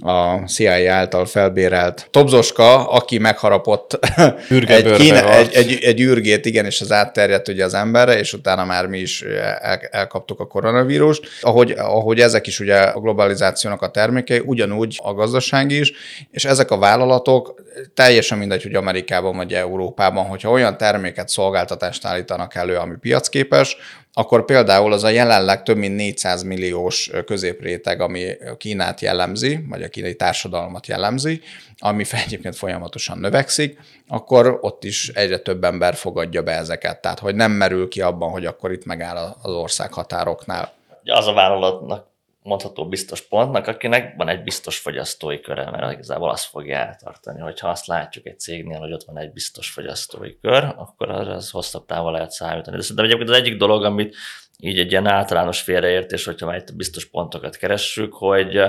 a 0.00 0.34
CIA 0.46 0.92
által 0.92 1.24
felbérelt 1.24 2.08
Tobzoska, 2.10 2.88
aki 2.88 3.18
megharapott 3.18 3.98
egy, 4.48 4.92
kíne, 4.92 5.36
egy, 5.36 5.54
egy, 5.54 5.78
egy 5.82 6.00
űrgét, 6.00 6.46
igen, 6.46 6.64
és 6.64 6.80
az 6.80 6.92
átterjedt 6.92 7.48
ugye 7.48 7.64
az 7.64 7.74
emberre, 7.74 8.18
és 8.18 8.32
utána 8.32 8.64
már 8.64 8.86
mi 8.86 8.98
is 8.98 9.22
el, 9.22 9.78
elkaptuk 9.90 10.40
a 10.40 10.46
koronavírust. 10.46 11.28
Ahogy, 11.40 11.70
ahogy 11.70 12.20
ezek 12.20 12.46
is 12.46 12.60
ugye 12.60 12.76
a 12.76 13.00
globalizációnak 13.00 13.82
a 13.82 13.90
termékei, 13.90 14.42
ugyanúgy 14.44 14.98
a 15.02 15.14
gazdaság 15.14 15.70
is, 15.70 15.92
és 16.30 16.44
ezek 16.44 16.70
a 16.70 16.78
vállalatok 16.78 17.54
teljesen 17.94 18.38
mindegy, 18.38 18.62
hogy 18.62 18.74
Amerikában 18.74 19.36
vagy 19.36 19.54
Európában, 19.54 20.24
hogyha 20.24 20.50
olyan 20.50 20.76
terméket, 20.76 21.28
szolgáltatást 21.28 22.04
állítanak 22.04 22.54
elő, 22.54 22.76
ami 22.76 22.94
piacképes, 23.00 23.76
akkor 24.12 24.44
például 24.44 24.92
az 24.92 25.04
a 25.04 25.08
jelenleg 25.08 25.62
több 25.62 25.76
mint 25.76 25.96
400 25.96 26.42
milliós 26.42 27.10
középréteg, 27.26 28.00
ami 28.00 28.26
Kínát 28.56 29.00
jellemzi, 29.00 29.64
vagy 29.68 29.82
a 29.82 29.88
kínai 29.88 30.14
társadalmat 30.14 30.86
jellemzi, 30.86 31.40
ami 31.78 32.04
egyébként 32.10 32.56
folyamatosan 32.56 33.18
növekszik, 33.18 33.78
akkor 34.08 34.58
ott 34.60 34.84
is 34.84 35.08
egyre 35.08 35.38
több 35.38 35.64
ember 35.64 35.94
fogadja 35.94 36.42
be 36.42 36.52
ezeket. 36.52 37.00
Tehát, 37.00 37.18
hogy 37.18 37.34
nem 37.34 37.52
merül 37.52 37.88
ki 37.88 38.00
abban, 38.00 38.30
hogy 38.30 38.46
akkor 38.46 38.72
itt 38.72 38.84
megáll 38.84 39.36
az 39.42 39.52
ország 39.52 39.92
határoknál. 39.92 40.72
Az 41.04 41.26
a 41.26 41.32
vállalatnak 41.32 42.09
mondható 42.42 42.88
biztos 42.88 43.22
pontnak, 43.22 43.66
akinek 43.66 44.16
van 44.16 44.28
egy 44.28 44.42
biztos 44.42 44.78
fogyasztói 44.78 45.40
köre, 45.40 45.70
mert 45.70 45.92
igazából 45.92 46.30
azt 46.30 46.44
fogja 46.44 46.76
eltartani, 46.76 47.40
hogyha 47.40 47.68
azt 47.68 47.86
látjuk 47.86 48.26
egy 48.26 48.38
cégnél, 48.38 48.78
hogy 48.78 48.92
ott 48.92 49.04
van 49.04 49.18
egy 49.18 49.32
biztos 49.32 49.70
fogyasztói 49.70 50.38
kör, 50.40 50.64
akkor 50.76 51.10
az 51.10 51.50
hosszabb 51.50 51.86
távol 51.86 52.12
lehet 52.12 52.30
számítani. 52.30 52.76
De 52.76 52.82
szerintem 52.82 53.04
egyébként 53.04 53.30
az 53.30 53.36
egyik 53.36 53.56
dolog, 53.56 53.84
amit 53.84 54.16
így 54.58 54.78
egy 54.78 54.90
ilyen 54.90 55.06
általános 55.06 55.60
félreértés, 55.60 56.24
hogyha 56.24 56.46
már 56.46 56.56
itt 56.56 56.76
biztos 56.76 57.04
pontokat 57.06 57.56
keressük, 57.56 58.14
hogy 58.14 58.62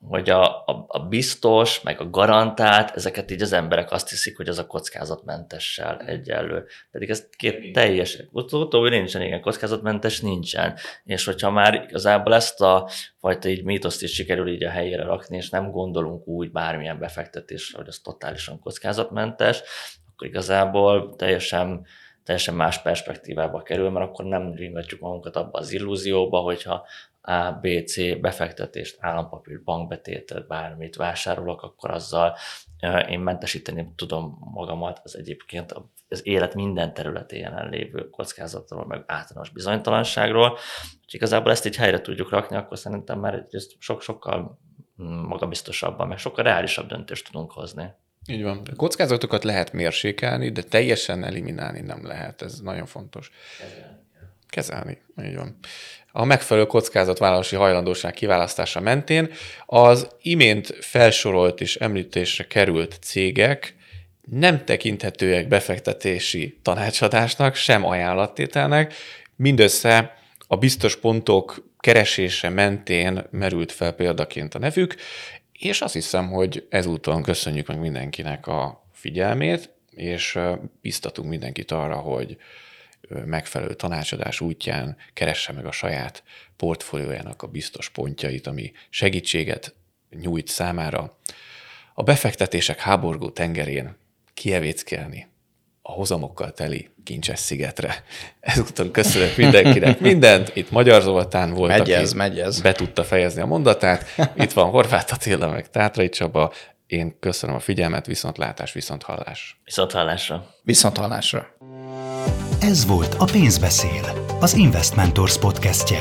hogy 0.00 0.30
a, 0.30 0.44
a, 0.44 0.84
a 0.88 0.98
biztos, 0.98 1.80
meg 1.80 2.00
a 2.00 2.10
garantált, 2.10 2.90
ezeket 2.90 3.30
így 3.30 3.42
az 3.42 3.52
emberek 3.52 3.92
azt 3.92 4.08
hiszik, 4.08 4.36
hogy 4.36 4.48
az 4.48 4.58
a 4.58 4.66
kockázatmentessel 4.66 6.00
egyenlő. 6.00 6.66
Pedig 6.90 7.10
ez 7.10 7.28
két 7.36 7.72
teljes, 7.72 8.22
utóbbi 8.30 8.88
nincsen, 8.88 9.22
igen, 9.22 9.40
kockázatmentes 9.40 10.20
nincsen. 10.20 10.76
És 11.04 11.24
hogyha 11.24 11.50
már 11.50 11.84
igazából 11.88 12.34
ezt 12.34 12.60
a 12.60 12.88
fajta 13.16 13.48
így 13.48 13.64
mítoszt 13.64 14.02
is 14.02 14.12
sikerül 14.12 14.48
így 14.48 14.64
a 14.64 14.70
helyére 14.70 15.02
rakni, 15.02 15.36
és 15.36 15.50
nem 15.50 15.70
gondolunk 15.70 16.26
úgy 16.26 16.50
bármilyen 16.50 16.98
befektetésre, 16.98 17.78
hogy 17.78 17.88
az 17.88 17.98
totálisan 17.98 18.58
kockázatmentes, 18.58 19.62
akkor 20.12 20.26
igazából 20.26 21.14
teljesen 21.16 21.86
teljesen 22.24 22.54
más 22.54 22.82
perspektívába 22.82 23.62
kerül, 23.62 23.90
mert 23.90 24.06
akkor 24.06 24.24
nem 24.24 24.54
ringatjuk 24.54 25.00
magunkat 25.00 25.36
abba 25.36 25.58
az 25.58 25.72
illúzióba, 25.72 26.38
hogyha 26.38 26.86
a, 27.28 27.58
B, 27.60 27.84
C 27.86 28.20
befektetést, 28.20 28.96
állampapír, 29.00 29.62
bankbetétet, 29.62 30.46
bármit 30.46 30.96
vásárolok, 30.96 31.62
akkor 31.62 31.90
azzal 31.90 32.36
én 33.08 33.20
mentesíteni 33.20 33.92
tudom 33.96 34.38
magamat 34.40 35.00
az 35.02 35.16
egyébként 35.16 35.74
az 36.08 36.26
élet 36.26 36.54
minden 36.54 36.94
területén 36.94 37.40
jelenlévő 37.40 38.10
kockázatról, 38.10 38.86
meg 38.86 39.02
általános 39.06 39.50
bizonytalanságról. 39.50 40.58
És 41.06 41.14
igazából 41.14 41.50
ezt 41.50 41.66
így 41.66 41.76
helyre 41.76 42.00
tudjuk 42.00 42.30
rakni, 42.30 42.56
akkor 42.56 42.78
szerintem 42.78 43.18
már 43.18 43.34
egy 43.34 43.76
sok-sokkal 43.78 44.58
magabiztosabban, 45.26 46.08
meg 46.08 46.18
sokkal 46.18 46.44
reálisabb 46.44 46.88
döntést 46.88 47.26
tudunk 47.26 47.52
hozni. 47.52 47.92
Így 48.28 48.42
van. 48.42 48.62
A 48.72 48.76
kockázatokat 48.76 49.44
lehet 49.44 49.72
mérsékelni, 49.72 50.50
de 50.50 50.62
teljesen 50.62 51.24
eliminálni 51.24 51.80
nem 51.80 52.06
lehet. 52.06 52.42
Ez 52.42 52.60
nagyon 52.60 52.86
fontos. 52.86 53.30
kezelni. 54.48 55.02
Így 55.22 55.36
van. 55.36 55.58
A 56.18 56.24
megfelelő 56.24 56.66
kockázatvállalási 56.66 57.56
hajlandóság 57.56 58.12
kiválasztása 58.12 58.80
mentén 58.80 59.30
az 59.66 60.08
imént 60.22 60.76
felsorolt 60.80 61.60
és 61.60 61.76
említésre 61.76 62.46
került 62.46 62.98
cégek 63.00 63.74
nem 64.30 64.64
tekinthetőek 64.64 65.48
befektetési 65.48 66.58
tanácsadásnak, 66.62 67.54
sem 67.54 67.84
ajánlattételnek, 67.84 68.94
mindössze 69.36 70.18
a 70.46 70.56
biztos 70.56 70.96
pontok 70.96 71.64
keresése 71.78 72.48
mentén 72.48 73.26
merült 73.30 73.72
fel 73.72 73.92
példaként 73.92 74.54
a 74.54 74.58
nevük, 74.58 74.94
és 75.52 75.80
azt 75.80 75.94
hiszem, 75.94 76.28
hogy 76.28 76.66
ezúton 76.68 77.22
köszönjük 77.22 77.66
meg 77.66 77.78
mindenkinek 77.78 78.46
a 78.46 78.84
figyelmét, 78.92 79.70
és 79.90 80.38
biztatunk 80.80 81.28
mindenkit 81.28 81.70
arra, 81.70 81.96
hogy 81.96 82.36
megfelelő 83.24 83.74
tanácsadás 83.74 84.40
útján 84.40 84.96
keresse 85.12 85.52
meg 85.52 85.66
a 85.66 85.72
saját 85.72 86.22
portfóliójának 86.56 87.42
a 87.42 87.46
biztos 87.46 87.88
pontjait, 87.88 88.46
ami 88.46 88.72
segítséget 88.90 89.74
nyújt 90.10 90.48
számára. 90.48 91.18
A 91.94 92.02
befektetések 92.02 92.80
háborgó 92.80 93.30
tengerén 93.30 93.96
kievéckelni 94.34 95.28
a 95.88 95.92
hozamokkal 95.92 96.52
teli 96.52 96.90
kincses 97.04 97.38
szigetre. 97.38 98.04
Ezúttal 98.40 98.90
köszönök 98.90 99.36
mindenkinek 99.36 100.00
mindent. 100.10 100.50
Itt 100.54 100.70
Magyar 100.70 101.02
Zoltán 101.02 101.54
volt, 101.54 101.70
megy 101.70 101.90
ez, 101.90 102.08
aki 102.08 102.16
megy 102.16 102.38
ez. 102.38 102.60
be 102.60 102.72
tudta 102.72 103.04
fejezni 103.04 103.40
a 103.40 103.46
mondatát. 103.46 104.04
Itt 104.36 104.52
van 104.52 104.70
Horváth 104.70 105.12
Attila, 105.12 105.50
meg 105.50 105.70
Tátrai 105.70 106.08
Csaba. 106.08 106.52
Én 106.86 107.16
köszönöm 107.20 107.54
a 107.54 107.58
figyelmet, 107.58 108.06
viszontlátás, 108.06 108.72
viszonthallás. 108.72 109.60
Viszonthallásra. 109.64 110.54
Viszonthallásra. 110.62 111.56
Ez 112.68 112.86
volt 112.86 113.14
a 113.18 113.24
Pénzbeszél, 113.24 114.26
az 114.40 114.54
Investmentors 114.54 115.38
podcastje. 115.38 115.98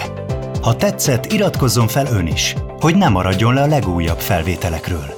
Ha 0.62 0.76
tetszett, 0.76 1.32
iratkozzon 1.32 1.88
fel 1.88 2.08
ön 2.08 2.28
is, 2.28 2.56
hogy 2.80 2.96
ne 2.96 3.10
maradjon 3.10 3.54
le 3.54 3.62
a 3.62 3.68
legújabb 3.68 4.20
felvételekről. 4.20 5.17